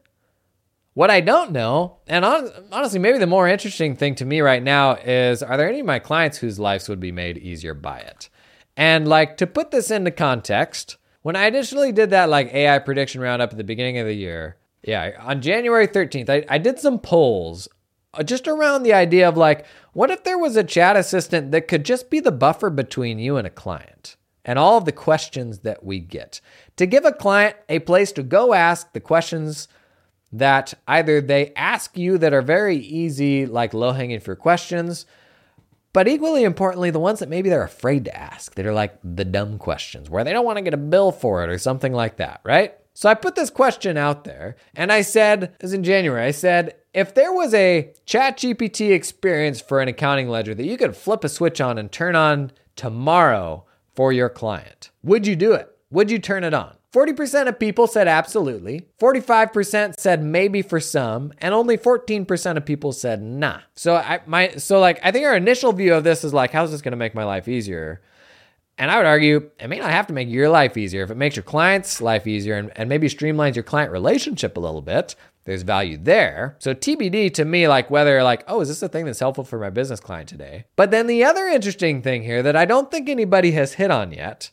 What 0.93 1.09
I 1.09 1.19
don't 1.19 1.51
know, 1.51 1.97
and 2.05 2.23
honestly, 2.23 2.99
maybe 2.99 3.17
the 3.17 3.25
more 3.25 3.47
interesting 3.47 3.95
thing 3.95 4.13
to 4.15 4.23
me 4.23 4.41
right 4.41 4.61
now 4.61 4.97
is 4.97 5.41
are 5.41 5.57
there 5.57 5.67
any 5.67 5.79
of 5.79 5.87
my 5.87 5.97
clients 5.97 6.37
whose 6.37 6.59
lives 6.59 6.87
would 6.87 6.99
be 6.99 7.11
made 7.11 7.39
easier 7.39 7.73
by 7.73 7.97
it? 7.97 8.29
And, 8.77 9.07
like, 9.07 9.37
to 9.37 9.47
put 9.47 9.71
this 9.71 9.89
into 9.89 10.11
context, 10.11 10.97
when 11.23 11.35
I 11.35 11.47
initially 11.47 11.91
did 11.91 12.11
that 12.11 12.29
like 12.29 12.53
AI 12.53 12.77
prediction 12.77 13.21
roundup 13.21 13.49
at 13.49 13.57
the 13.57 13.63
beginning 13.63 13.97
of 13.97 14.05
the 14.05 14.13
year, 14.13 14.57
yeah, 14.83 15.13
on 15.21 15.41
January 15.41 15.87
13th, 15.87 16.29
I, 16.29 16.45
I 16.47 16.59
did 16.59 16.77
some 16.77 16.99
polls 16.99 17.67
uh, 18.13 18.21
just 18.21 18.47
around 18.47 18.83
the 18.83 18.93
idea 18.93 19.27
of 19.27 19.37
like, 19.37 19.65
what 19.93 20.11
if 20.11 20.23
there 20.23 20.37
was 20.37 20.55
a 20.55 20.63
chat 20.63 20.95
assistant 20.95 21.51
that 21.51 21.67
could 21.67 21.83
just 21.83 22.11
be 22.11 22.19
the 22.19 22.31
buffer 22.31 22.69
between 22.69 23.17
you 23.17 23.37
and 23.37 23.47
a 23.47 23.49
client 23.49 24.17
and 24.45 24.57
all 24.57 24.77
of 24.77 24.85
the 24.85 24.91
questions 24.91 25.59
that 25.59 25.83
we 25.83 25.99
get 25.99 26.39
to 26.77 26.85
give 26.85 27.03
a 27.03 27.11
client 27.11 27.55
a 27.67 27.79
place 27.79 28.11
to 28.13 28.23
go 28.23 28.53
ask 28.53 28.93
the 28.93 28.99
questions 28.99 29.67
that 30.31 30.73
either 30.87 31.21
they 31.21 31.53
ask 31.55 31.97
you 31.97 32.17
that 32.17 32.33
are 32.33 32.41
very 32.41 32.77
easy, 32.77 33.45
like 33.45 33.73
low 33.73 33.91
hanging 33.91 34.19
fruit 34.19 34.39
questions, 34.39 35.05
but 35.93 36.07
equally 36.07 36.43
importantly, 36.43 36.89
the 36.89 36.99
ones 36.99 37.19
that 37.19 37.29
maybe 37.29 37.49
they're 37.49 37.63
afraid 37.63 38.03
to 38.05 38.15
ask, 38.15 38.53
that 38.55 38.65
are 38.65 38.73
like 38.73 38.99
the 39.01 39.23
dumb 39.23 39.57
questions 39.57 40.09
where 40.09 40.23
they 40.25 40.33
don't 40.33 40.45
want 40.45 40.57
to 40.57 40.61
get 40.61 40.73
a 40.73 40.77
bill 40.77 41.11
for 41.11 41.43
it 41.43 41.49
or 41.49 41.57
something 41.57 41.93
like 41.93 42.17
that, 42.17 42.41
right? 42.43 42.75
So 42.93 43.09
I 43.09 43.13
put 43.13 43.35
this 43.35 43.49
question 43.49 43.97
out 43.97 44.25
there 44.25 44.55
and 44.75 44.91
I 44.91 45.01
said, 45.01 45.55
as 45.61 45.73
in 45.73 45.83
January, 45.83 46.25
I 46.25 46.31
said, 46.31 46.75
if 46.93 47.13
there 47.13 47.31
was 47.31 47.53
a 47.53 47.93
chat 48.05 48.37
GPT 48.37 48.91
experience 48.91 49.61
for 49.61 49.81
an 49.81 49.87
accounting 49.87 50.29
ledger 50.29 50.55
that 50.55 50.65
you 50.65 50.77
could 50.77 50.95
flip 50.95 51.23
a 51.23 51.29
switch 51.29 51.61
on 51.61 51.77
and 51.77 51.91
turn 51.91 52.15
on 52.15 52.51
tomorrow 52.75 53.65
for 53.95 54.11
your 54.13 54.29
client, 54.29 54.91
would 55.03 55.25
you 55.25 55.35
do 55.35 55.53
it? 55.53 55.69
Would 55.91 56.11
you 56.11 56.19
turn 56.19 56.43
it 56.43 56.53
on? 56.53 56.75
40% 56.95 57.49
of 57.49 57.59
people 57.59 57.87
said 57.87 58.07
absolutely, 58.07 58.87
45% 59.01 59.99
said 59.99 60.23
maybe 60.23 60.61
for 60.61 60.79
some, 60.79 61.33
and 61.39 61.53
only 61.53 61.77
14% 61.77 62.55
of 62.55 62.65
people 62.65 62.93
said 62.93 63.21
nah. 63.21 63.59
So 63.75 63.95
I 63.95 64.21
my 64.25 64.55
so 64.55 64.79
like 64.79 65.01
I 65.03 65.11
think 65.11 65.25
our 65.25 65.35
initial 65.35 65.73
view 65.73 65.93
of 65.93 66.05
this 66.05 66.23
is 66.23 66.33
like 66.33 66.51
how's 66.51 66.71
this 66.71 66.81
going 66.81 66.93
to 66.93 66.97
make 66.97 67.13
my 67.13 67.25
life 67.25 67.49
easier? 67.49 68.01
And 68.77 68.89
I 68.89 68.97
would 68.97 69.05
argue 69.05 69.51
it 69.59 69.67
may 69.67 69.79
not 69.79 69.91
have 69.91 70.07
to 70.07 70.13
make 70.13 70.29
your 70.29 70.47
life 70.47 70.77
easier. 70.77 71.03
If 71.03 71.11
it 71.11 71.17
makes 71.17 71.35
your 71.35 71.43
client's 71.43 71.99
life 71.99 72.27
easier 72.27 72.55
and, 72.55 72.71
and 72.77 72.87
maybe 72.87 73.07
streamlines 73.07 73.55
your 73.55 73.63
client 73.63 73.91
relationship 73.91 74.55
a 74.55 74.61
little 74.61 74.81
bit, 74.81 75.15
there's 75.45 75.63
value 75.63 75.97
there. 75.97 76.55
So 76.59 76.73
TBD 76.73 77.33
to 77.35 77.45
me, 77.45 77.67
like 77.67 77.89
whether 77.89 78.21
like, 78.23 78.43
oh, 78.47 78.61
is 78.61 78.67
this 78.67 78.83
a 78.83 78.89
thing 78.89 79.05
that's 79.05 79.19
helpful 79.19 79.43
for 79.43 79.59
my 79.59 79.69
business 79.69 79.99
client 79.99 80.27
today? 80.27 80.65
But 80.75 80.91
then 80.91 81.07
the 81.07 81.23
other 81.23 81.47
interesting 81.47 82.01
thing 82.01 82.23
here 82.23 82.43
that 82.43 82.55
I 82.55 82.65
don't 82.65 82.91
think 82.91 83.07
anybody 83.07 83.51
has 83.51 83.73
hit 83.73 83.91
on 83.91 84.11
yet 84.11 84.51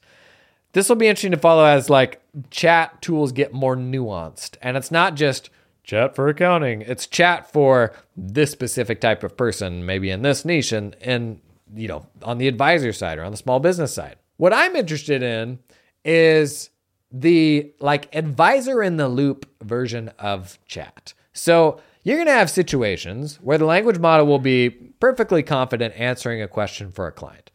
this 0.72 0.88
will 0.88 0.96
be 0.96 1.06
interesting 1.06 1.32
to 1.32 1.36
follow 1.36 1.64
as 1.64 1.90
like 1.90 2.22
chat 2.50 3.00
tools 3.02 3.32
get 3.32 3.52
more 3.52 3.76
nuanced. 3.76 4.56
And 4.62 4.76
it's 4.76 4.90
not 4.90 5.14
just 5.14 5.50
chat 5.84 6.14
for 6.14 6.28
accounting, 6.28 6.82
it's 6.82 7.06
chat 7.06 7.50
for 7.50 7.92
this 8.16 8.50
specific 8.50 9.00
type 9.00 9.22
of 9.22 9.36
person, 9.36 9.84
maybe 9.84 10.10
in 10.10 10.22
this 10.22 10.44
niche 10.44 10.72
and, 10.72 10.96
and 11.00 11.40
you 11.74 11.88
know, 11.88 12.06
on 12.22 12.38
the 12.38 12.48
advisor 12.48 12.92
side 12.92 13.18
or 13.18 13.24
on 13.24 13.32
the 13.32 13.36
small 13.36 13.60
business 13.60 13.94
side. 13.94 14.16
What 14.36 14.52
I'm 14.52 14.76
interested 14.76 15.22
in 15.22 15.58
is 16.04 16.70
the 17.12 17.72
like 17.78 18.14
advisor 18.14 18.82
in 18.82 18.96
the 18.96 19.08
loop 19.08 19.46
version 19.62 20.10
of 20.18 20.58
chat. 20.66 21.14
So 21.32 21.80
you're 22.02 22.16
going 22.16 22.26
to 22.26 22.32
have 22.32 22.50
situations 22.50 23.36
where 23.42 23.58
the 23.58 23.64
language 23.64 23.98
model 23.98 24.26
will 24.26 24.38
be 24.38 24.70
perfectly 24.70 25.42
confident 25.42 25.94
answering 25.96 26.42
a 26.42 26.48
question 26.48 26.90
for 26.90 27.06
a 27.06 27.12
client. 27.12 27.50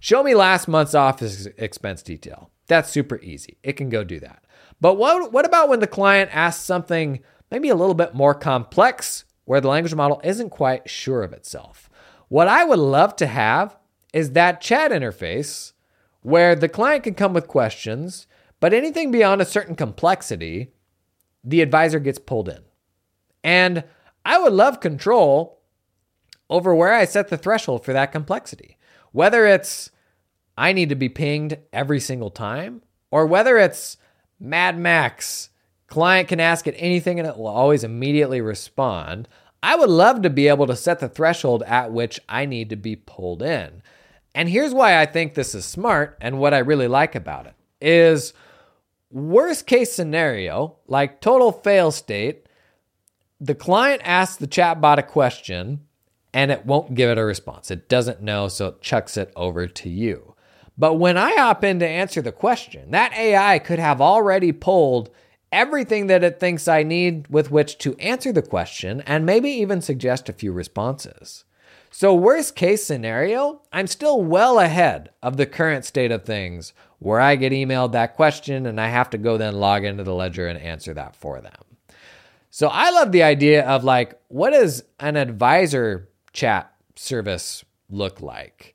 Show 0.00 0.22
me 0.22 0.34
last 0.34 0.66
month's 0.66 0.94
office 0.94 1.46
expense 1.56 2.02
detail. 2.02 2.50
That's 2.66 2.90
super 2.90 3.20
easy. 3.20 3.58
It 3.62 3.74
can 3.74 3.88
go 3.88 4.02
do 4.02 4.18
that. 4.20 4.44
But 4.80 4.94
what, 4.94 5.32
what 5.32 5.46
about 5.46 5.68
when 5.68 5.80
the 5.80 5.86
client 5.86 6.30
asks 6.32 6.64
something 6.64 7.20
maybe 7.50 7.68
a 7.68 7.76
little 7.76 7.94
bit 7.94 8.14
more 8.14 8.34
complex 8.34 9.24
where 9.44 9.60
the 9.60 9.68
language 9.68 9.94
model 9.94 10.20
isn't 10.24 10.50
quite 10.50 10.90
sure 10.90 11.22
of 11.22 11.32
itself? 11.32 11.88
What 12.28 12.48
I 12.48 12.64
would 12.64 12.78
love 12.78 13.14
to 13.16 13.26
have 13.26 13.76
is 14.12 14.32
that 14.32 14.60
chat 14.60 14.90
interface 14.90 15.72
where 16.22 16.54
the 16.54 16.68
client 16.68 17.04
can 17.04 17.14
come 17.14 17.32
with 17.32 17.46
questions, 17.46 18.26
but 18.62 18.72
anything 18.72 19.10
beyond 19.10 19.42
a 19.42 19.44
certain 19.44 19.74
complexity, 19.74 20.68
the 21.42 21.62
advisor 21.62 21.98
gets 21.98 22.20
pulled 22.20 22.48
in. 22.48 22.60
And 23.42 23.82
I 24.24 24.38
would 24.38 24.52
love 24.52 24.78
control 24.78 25.58
over 26.48 26.72
where 26.72 26.92
I 26.92 27.04
set 27.04 27.26
the 27.26 27.36
threshold 27.36 27.84
for 27.84 27.92
that 27.92 28.12
complexity. 28.12 28.78
Whether 29.10 29.46
it's 29.46 29.90
I 30.56 30.72
need 30.72 30.90
to 30.90 30.94
be 30.94 31.08
pinged 31.08 31.58
every 31.72 31.98
single 31.98 32.30
time, 32.30 32.82
or 33.10 33.26
whether 33.26 33.58
it's 33.58 33.96
Mad 34.38 34.78
Max, 34.78 35.50
client 35.88 36.28
can 36.28 36.38
ask 36.38 36.68
it 36.68 36.76
anything 36.78 37.18
and 37.18 37.26
it 37.26 37.36
will 37.36 37.48
always 37.48 37.82
immediately 37.82 38.40
respond. 38.40 39.26
I 39.60 39.74
would 39.74 39.90
love 39.90 40.22
to 40.22 40.30
be 40.30 40.46
able 40.46 40.68
to 40.68 40.76
set 40.76 41.00
the 41.00 41.08
threshold 41.08 41.64
at 41.64 41.90
which 41.90 42.20
I 42.28 42.46
need 42.46 42.70
to 42.70 42.76
be 42.76 42.94
pulled 42.94 43.42
in. 43.42 43.82
And 44.36 44.48
here's 44.48 44.72
why 44.72 45.00
I 45.00 45.06
think 45.06 45.34
this 45.34 45.52
is 45.52 45.64
smart 45.64 46.16
and 46.20 46.38
what 46.38 46.54
I 46.54 46.58
really 46.58 46.86
like 46.86 47.16
about 47.16 47.48
it 47.48 47.54
is 47.80 48.32
worst 49.12 49.66
case 49.66 49.92
scenario, 49.92 50.76
like 50.86 51.20
total 51.20 51.52
fail 51.52 51.90
state, 51.90 52.46
the 53.40 53.54
client 53.54 54.02
asks 54.04 54.36
the 54.36 54.46
chatbot 54.46 54.98
a 54.98 55.02
question 55.02 55.80
and 56.34 56.50
it 56.50 56.64
won't 56.64 56.94
give 56.94 57.10
it 57.10 57.18
a 57.18 57.24
response. 57.24 57.70
It 57.70 57.88
doesn't 57.88 58.22
know, 58.22 58.48
so 58.48 58.68
it 58.68 58.80
chucks 58.80 59.16
it 59.16 59.32
over 59.36 59.66
to 59.66 59.88
you. 59.88 60.34
But 60.78 60.94
when 60.94 61.18
I 61.18 61.32
hop 61.36 61.62
in 61.62 61.78
to 61.80 61.86
answer 61.86 62.22
the 62.22 62.32
question, 62.32 62.92
that 62.92 63.12
AI 63.12 63.58
could 63.58 63.78
have 63.78 64.00
already 64.00 64.52
pulled 64.52 65.10
everything 65.50 66.06
that 66.06 66.24
it 66.24 66.40
thinks 66.40 66.66
I 66.66 66.82
need 66.82 67.28
with 67.28 67.50
which 67.50 67.76
to 67.78 67.94
answer 67.96 68.32
the 68.32 68.42
question 68.42 69.02
and 69.02 69.26
maybe 69.26 69.50
even 69.50 69.82
suggest 69.82 70.28
a 70.28 70.32
few 70.32 70.52
responses. 70.52 71.44
So, 71.90 72.14
worst 72.14 72.56
case 72.56 72.84
scenario, 72.84 73.60
I'm 73.72 73.86
still 73.86 74.22
well 74.22 74.58
ahead 74.58 75.10
of 75.22 75.36
the 75.36 75.44
current 75.44 75.84
state 75.84 76.10
of 76.10 76.24
things 76.24 76.72
where 76.98 77.20
I 77.20 77.36
get 77.36 77.52
emailed 77.52 77.92
that 77.92 78.14
question 78.14 78.64
and 78.64 78.80
I 78.80 78.88
have 78.88 79.10
to 79.10 79.18
go 79.18 79.36
then 79.36 79.56
log 79.56 79.84
into 79.84 80.02
the 80.02 80.14
ledger 80.14 80.46
and 80.46 80.58
answer 80.58 80.94
that 80.94 81.14
for 81.14 81.40
them. 81.40 81.52
So, 82.50 82.68
I 82.68 82.90
love 82.90 83.12
the 83.12 83.22
idea 83.22 83.66
of 83.66 83.84
like, 83.84 84.18
what 84.28 84.50
does 84.50 84.84
an 85.00 85.16
advisor 85.16 86.08
chat 86.32 86.72
service 86.96 87.62
look 87.90 88.22
like? 88.22 88.74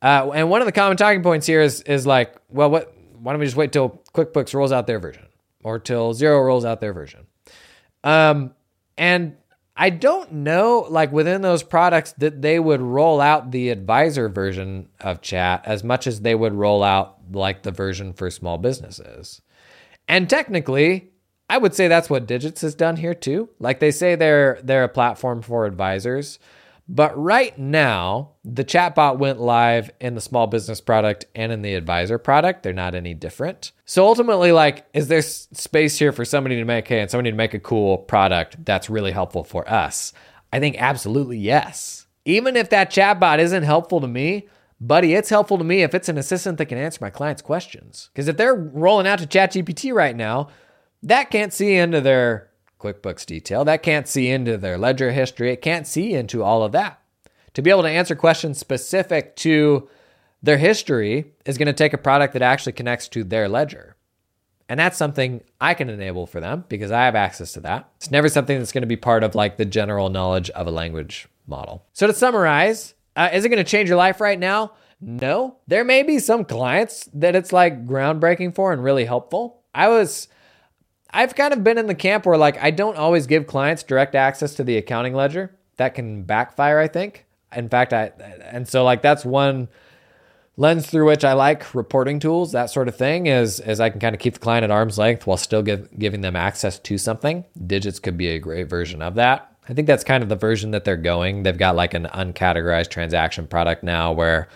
Uh, 0.00 0.30
and 0.32 0.48
one 0.48 0.60
of 0.60 0.66
the 0.66 0.72
common 0.72 0.96
talking 0.96 1.24
points 1.24 1.46
here 1.46 1.60
is, 1.60 1.80
is 1.82 2.06
like, 2.06 2.36
well, 2.48 2.70
what, 2.70 2.94
why 3.18 3.32
don't 3.32 3.40
we 3.40 3.46
just 3.46 3.56
wait 3.56 3.72
till 3.72 4.02
QuickBooks 4.14 4.54
rolls 4.54 4.70
out 4.70 4.86
their 4.86 5.00
version 5.00 5.26
or 5.64 5.80
till 5.80 6.14
Xero 6.14 6.44
rolls 6.46 6.64
out 6.64 6.80
their 6.80 6.92
version? 6.92 7.26
Um, 8.04 8.54
and 8.96 9.36
I 9.76 9.90
don't 9.90 10.32
know, 10.32 10.86
like 10.88 11.12
within 11.12 11.42
those 11.42 11.62
products, 11.62 12.12
that 12.18 12.40
they 12.40 12.58
would 12.58 12.80
roll 12.80 13.20
out 13.20 13.50
the 13.50 13.68
advisor 13.68 14.28
version 14.28 14.88
of 15.00 15.20
chat 15.20 15.62
as 15.66 15.84
much 15.84 16.06
as 16.06 16.20
they 16.20 16.34
would 16.34 16.54
roll 16.54 16.82
out 16.82 17.18
like 17.30 17.62
the 17.62 17.70
version 17.70 18.14
for 18.14 18.30
small 18.30 18.56
businesses. 18.56 19.42
And 20.08 20.30
technically, 20.30 21.10
I 21.50 21.58
would 21.58 21.74
say 21.74 21.88
that's 21.88 22.08
what 22.08 22.26
Digits 22.26 22.62
has 22.62 22.74
done 22.74 22.96
here 22.96 23.14
too. 23.14 23.50
Like 23.58 23.80
they 23.80 23.90
say 23.90 24.14
they're 24.14 24.58
they're 24.62 24.84
a 24.84 24.88
platform 24.88 25.42
for 25.42 25.66
advisors. 25.66 26.38
But 26.88 27.18
right 27.20 27.58
now, 27.58 28.32
the 28.44 28.64
chatbot 28.64 29.18
went 29.18 29.40
live 29.40 29.90
in 30.00 30.14
the 30.14 30.20
small 30.20 30.46
business 30.46 30.80
product 30.80 31.24
and 31.34 31.50
in 31.50 31.62
the 31.62 31.74
advisor 31.74 32.16
product. 32.16 32.62
They're 32.62 32.72
not 32.72 32.94
any 32.94 33.12
different. 33.12 33.72
So 33.84 34.06
ultimately, 34.06 34.52
like, 34.52 34.86
is 34.94 35.08
there 35.08 35.22
space 35.22 35.98
here 35.98 36.12
for 36.12 36.24
somebody 36.24 36.56
to 36.56 36.64
make, 36.64 36.86
hey, 36.86 37.00
and 37.00 37.10
somebody 37.10 37.32
to 37.32 37.36
make 37.36 37.54
a 37.54 37.58
cool 37.58 37.98
product 37.98 38.64
that's 38.64 38.88
really 38.88 39.10
helpful 39.10 39.42
for 39.42 39.68
us? 39.68 40.12
I 40.52 40.60
think 40.60 40.76
absolutely 40.78 41.38
yes. 41.38 42.06
Even 42.24 42.56
if 42.56 42.70
that 42.70 42.92
chatbot 42.92 43.40
isn't 43.40 43.64
helpful 43.64 44.00
to 44.00 44.08
me, 44.08 44.46
buddy, 44.80 45.14
it's 45.14 45.28
helpful 45.28 45.58
to 45.58 45.64
me 45.64 45.82
if 45.82 45.92
it's 45.92 46.08
an 46.08 46.18
assistant 46.18 46.58
that 46.58 46.66
can 46.66 46.78
answer 46.78 46.98
my 47.00 47.10
clients' 47.10 47.42
questions. 47.42 48.10
Because 48.12 48.28
if 48.28 48.36
they're 48.36 48.54
rolling 48.54 49.08
out 49.08 49.18
to 49.18 49.26
ChatGPT 49.26 49.92
right 49.92 50.14
now, 50.14 50.48
that 51.02 51.30
can't 51.30 51.52
see 51.52 51.74
into 51.74 52.00
their 52.00 52.50
QuickBooks 52.86 53.26
detail. 53.26 53.64
That 53.64 53.82
can't 53.82 54.08
see 54.08 54.28
into 54.28 54.56
their 54.56 54.78
ledger 54.78 55.12
history. 55.12 55.52
It 55.52 55.62
can't 55.62 55.86
see 55.86 56.14
into 56.14 56.42
all 56.42 56.62
of 56.62 56.72
that. 56.72 57.00
To 57.54 57.62
be 57.62 57.70
able 57.70 57.82
to 57.82 57.88
answer 57.88 58.14
questions 58.14 58.58
specific 58.58 59.34
to 59.36 59.88
their 60.42 60.58
history 60.58 61.32
is 61.44 61.58
going 61.58 61.66
to 61.66 61.72
take 61.72 61.92
a 61.92 61.98
product 61.98 62.34
that 62.34 62.42
actually 62.42 62.72
connects 62.72 63.08
to 63.08 63.24
their 63.24 63.48
ledger. 63.48 63.96
And 64.68 64.78
that's 64.78 64.98
something 64.98 65.42
I 65.60 65.74
can 65.74 65.88
enable 65.88 66.26
for 66.26 66.40
them 66.40 66.64
because 66.68 66.90
I 66.90 67.04
have 67.04 67.14
access 67.14 67.52
to 67.52 67.60
that. 67.60 67.88
It's 67.96 68.10
never 68.10 68.28
something 68.28 68.58
that's 68.58 68.72
going 68.72 68.82
to 68.82 68.88
be 68.88 68.96
part 68.96 69.22
of 69.22 69.34
like 69.34 69.56
the 69.56 69.64
general 69.64 70.10
knowledge 70.10 70.50
of 70.50 70.66
a 70.66 70.72
language 70.72 71.28
model. 71.46 71.86
So 71.92 72.06
to 72.06 72.12
summarize, 72.12 72.94
uh, 73.14 73.30
is 73.32 73.44
it 73.44 73.48
going 73.48 73.64
to 73.64 73.70
change 73.70 73.88
your 73.88 73.98
life 73.98 74.20
right 74.20 74.38
now? 74.38 74.72
No. 75.00 75.58
There 75.66 75.84
may 75.84 76.02
be 76.02 76.18
some 76.18 76.44
clients 76.44 77.08
that 77.14 77.36
it's 77.36 77.52
like 77.52 77.86
groundbreaking 77.86 78.54
for 78.54 78.72
and 78.72 78.82
really 78.82 79.04
helpful. 79.04 79.62
I 79.74 79.88
was 79.88 80.28
I've 81.10 81.34
kind 81.34 81.52
of 81.52 81.64
been 81.64 81.78
in 81.78 81.86
the 81.86 81.94
camp 81.94 82.26
where 82.26 82.36
like 82.36 82.62
I 82.62 82.70
don't 82.70 82.96
always 82.96 83.26
give 83.26 83.46
clients 83.46 83.82
direct 83.82 84.14
access 84.14 84.54
to 84.54 84.64
the 84.64 84.76
accounting 84.76 85.14
ledger. 85.14 85.56
That 85.76 85.94
can 85.94 86.22
backfire, 86.22 86.78
I 86.78 86.88
think. 86.88 87.26
In 87.54 87.68
fact, 87.68 87.92
I 87.92 88.12
and 88.50 88.68
so 88.68 88.84
like 88.84 89.02
that's 89.02 89.24
one 89.24 89.68
lens 90.56 90.86
through 90.86 91.06
which 91.06 91.24
I 91.24 91.34
like 91.34 91.74
reporting 91.74 92.18
tools, 92.18 92.52
that 92.52 92.70
sort 92.70 92.88
of 92.88 92.96
thing, 92.96 93.26
is 93.26 93.60
is 93.60 93.80
I 93.80 93.90
can 93.90 94.00
kind 94.00 94.14
of 94.14 94.20
keep 94.20 94.34
the 94.34 94.40
client 94.40 94.64
at 94.64 94.70
arm's 94.70 94.98
length 94.98 95.26
while 95.26 95.36
still 95.36 95.62
give, 95.62 95.88
giving 95.98 96.22
them 96.22 96.36
access 96.36 96.78
to 96.80 96.98
something. 96.98 97.44
Digits 97.66 97.98
could 97.98 98.16
be 98.16 98.28
a 98.28 98.38
great 98.38 98.68
version 98.68 99.02
of 99.02 99.14
that. 99.14 99.52
I 99.68 99.74
think 99.74 99.86
that's 99.86 100.04
kind 100.04 100.22
of 100.22 100.28
the 100.28 100.36
version 100.36 100.70
that 100.70 100.84
they're 100.84 100.96
going. 100.96 101.42
They've 101.42 101.56
got 101.56 101.76
like 101.76 101.94
an 101.94 102.06
uncategorized 102.06 102.88
transaction 102.90 103.46
product 103.46 103.82
now 103.82 104.12
where 104.12 104.48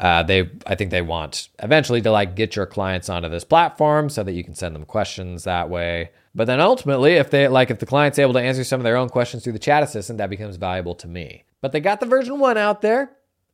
uh, 0.00 0.22
they 0.22 0.50
I 0.66 0.74
think 0.76 0.90
they 0.90 1.02
want 1.02 1.50
eventually 1.58 2.00
to 2.00 2.10
like 2.10 2.34
get 2.34 2.56
your 2.56 2.64
clients 2.64 3.10
onto 3.10 3.28
this 3.28 3.44
platform 3.44 4.08
so 4.08 4.22
that 4.24 4.32
you 4.32 4.42
can 4.42 4.54
send 4.54 4.74
them 4.74 4.86
questions 4.86 5.44
that 5.44 5.68
way. 5.68 6.10
But 6.34 6.46
then 6.46 6.58
ultimately, 6.58 7.14
if 7.14 7.28
they 7.30 7.48
like 7.48 7.70
if 7.70 7.80
the 7.80 7.86
client's 7.86 8.18
able 8.18 8.32
to 8.32 8.40
answer 8.40 8.64
some 8.64 8.80
of 8.80 8.84
their 8.84 8.96
own 8.96 9.10
questions 9.10 9.44
through 9.44 9.52
the 9.52 9.58
chat 9.58 9.82
assistant, 9.82 10.16
that 10.16 10.30
becomes 10.30 10.56
valuable 10.56 10.94
to 10.96 11.06
me. 11.06 11.44
But 11.60 11.72
they 11.72 11.80
got 11.80 12.00
the 12.00 12.06
version 12.06 12.38
one 12.38 12.56
out 12.56 12.80
there. 12.80 13.10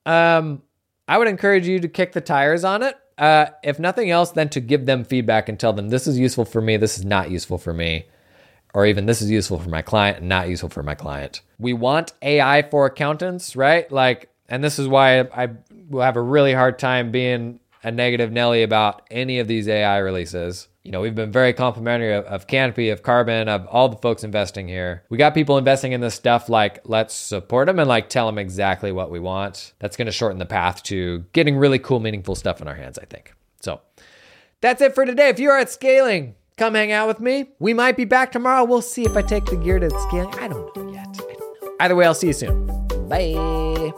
Um, 0.07 0.63
I 1.09 1.19
would 1.19 1.27
encourage 1.27 1.67
you 1.67 1.81
to 1.81 1.89
kick 1.89 2.13
the 2.13 2.21
tires 2.21 2.63
on 2.63 2.85
it. 2.85 2.97
Uh, 3.19 3.47
if 3.65 3.81
nothing 3.81 4.11
else, 4.11 4.31
then 4.31 4.49
to 4.51 4.61
give 4.61 4.87
them 4.87 5.03
feedback 5.03 5.49
and 5.49 5.59
tell 5.59 5.73
them 5.73 5.89
this 5.89 6.07
is 6.07 6.17
useful 6.17 6.45
for 6.45 6.61
me, 6.61 6.77
this 6.77 6.97
is 6.97 7.05
not 7.05 7.29
useful 7.29 7.59
for 7.59 7.73
me, 7.73 8.07
or 8.73 8.87
even 8.87 9.07
this 9.07 9.21
is 9.21 9.31
useful 9.31 9.59
for 9.59 9.71
my 9.71 9.83
client 9.83 10.19
and 10.19 10.29
not 10.29 10.49
useful 10.49 10.69
for 10.69 10.85
my 10.85 10.95
client. 10.95 11.41
We 11.59 11.73
want 11.73 12.13
AI 12.23 12.63
for 12.71 12.87
accountants, 12.87 13.57
right? 13.57 13.91
Like, 13.91 14.29
and 14.49 14.63
this 14.63 14.79
is 14.79 14.87
why 14.87 15.21
I, 15.21 15.45
I 15.45 15.49
will 15.89 16.03
have 16.03 16.17
a 16.17 16.23
really 16.23 16.53
hard 16.53 16.79
time 16.79 17.11
being 17.11 17.61
a 17.83 17.91
negative 17.91 18.33
Nelly 18.33 18.63
about 18.63 19.03
any 19.11 19.39
of 19.39 19.47
these 19.47 19.69
AI 19.69 19.99
releases. 19.99 20.69
You 20.83 20.93
know, 20.93 21.01
we've 21.01 21.15
been 21.15 21.33
very 21.33 21.53
complimentary 21.53 22.15
of, 22.15 22.25
of, 22.27 22.47
Canopy, 22.47 22.91
of 22.91 23.03
Karbon, 23.03 23.49
of 23.49 23.67
all 23.67 23.89
the 23.89 23.97
folks 23.97 24.25
investing 24.25 24.69
here. 24.69 25.05
We 25.09 25.19
got 25.19 25.35
people 25.35 25.59
investing 25.59 25.93
in 25.93 26.01
this 26.01 26.15
stuff 26.15 26.49
like, 26.49 26.81
let's 26.85 27.15
support 27.15 27.67
them 27.67 27.79
and 27.79 27.89
like 27.89 28.09
tell 28.09 28.27
them 28.27 28.39
exactly 28.39 28.93
what 28.93 29.11
we 29.11 29.21
want. 29.21 29.73
That's 29.79 29.97
going 29.97 30.07
to 30.07 30.13
shorten 30.13 30.39
the 30.39 30.47
path 30.47 30.83
to 30.85 31.25
getting 31.33 31.57
really 31.57 31.79
cool, 31.79 32.01
meaningful 32.01 32.35
stuff 32.35 32.61
in 32.61 32.69
our 32.69 32.75
hands, 32.75 32.99
I 32.99 33.05
think. 33.05 33.35
So 33.61 33.81
that's 34.61 34.81
it 34.81 34.95
for 34.95 35.05
today. 35.05 35.29
If 35.29 35.39
you 35.39 35.51
are 35.51 35.59
at 35.59 35.71
scaling, 35.71 36.35
come 36.57 36.75
hang 36.75 36.93
out 36.93 37.09
with 37.09 37.21
me. 37.21 37.51
We 37.59 37.75
might 37.75 37.97
be 37.97 38.05
back 38.05 38.33
tomorrow. 38.33 38.65
We'll 38.65 38.83
see 38.83 39.05
if 39.05 39.17
I 39.17 39.23
take 39.23 39.47
the 39.47 39.57
gear 39.57 39.79
to 39.79 39.91
scaling. 40.09 40.35
I 40.35 40.49
don't 40.49 40.77
know 40.77 40.93
yet. 40.93 41.13
Don't 41.13 41.63
know. 41.63 41.77
Either 41.81 41.95
way, 41.95 42.07
I'll 42.07 42.15
see 42.15 42.29
you 42.29 42.33
soon. 42.33 42.67
Bye. 43.09 43.93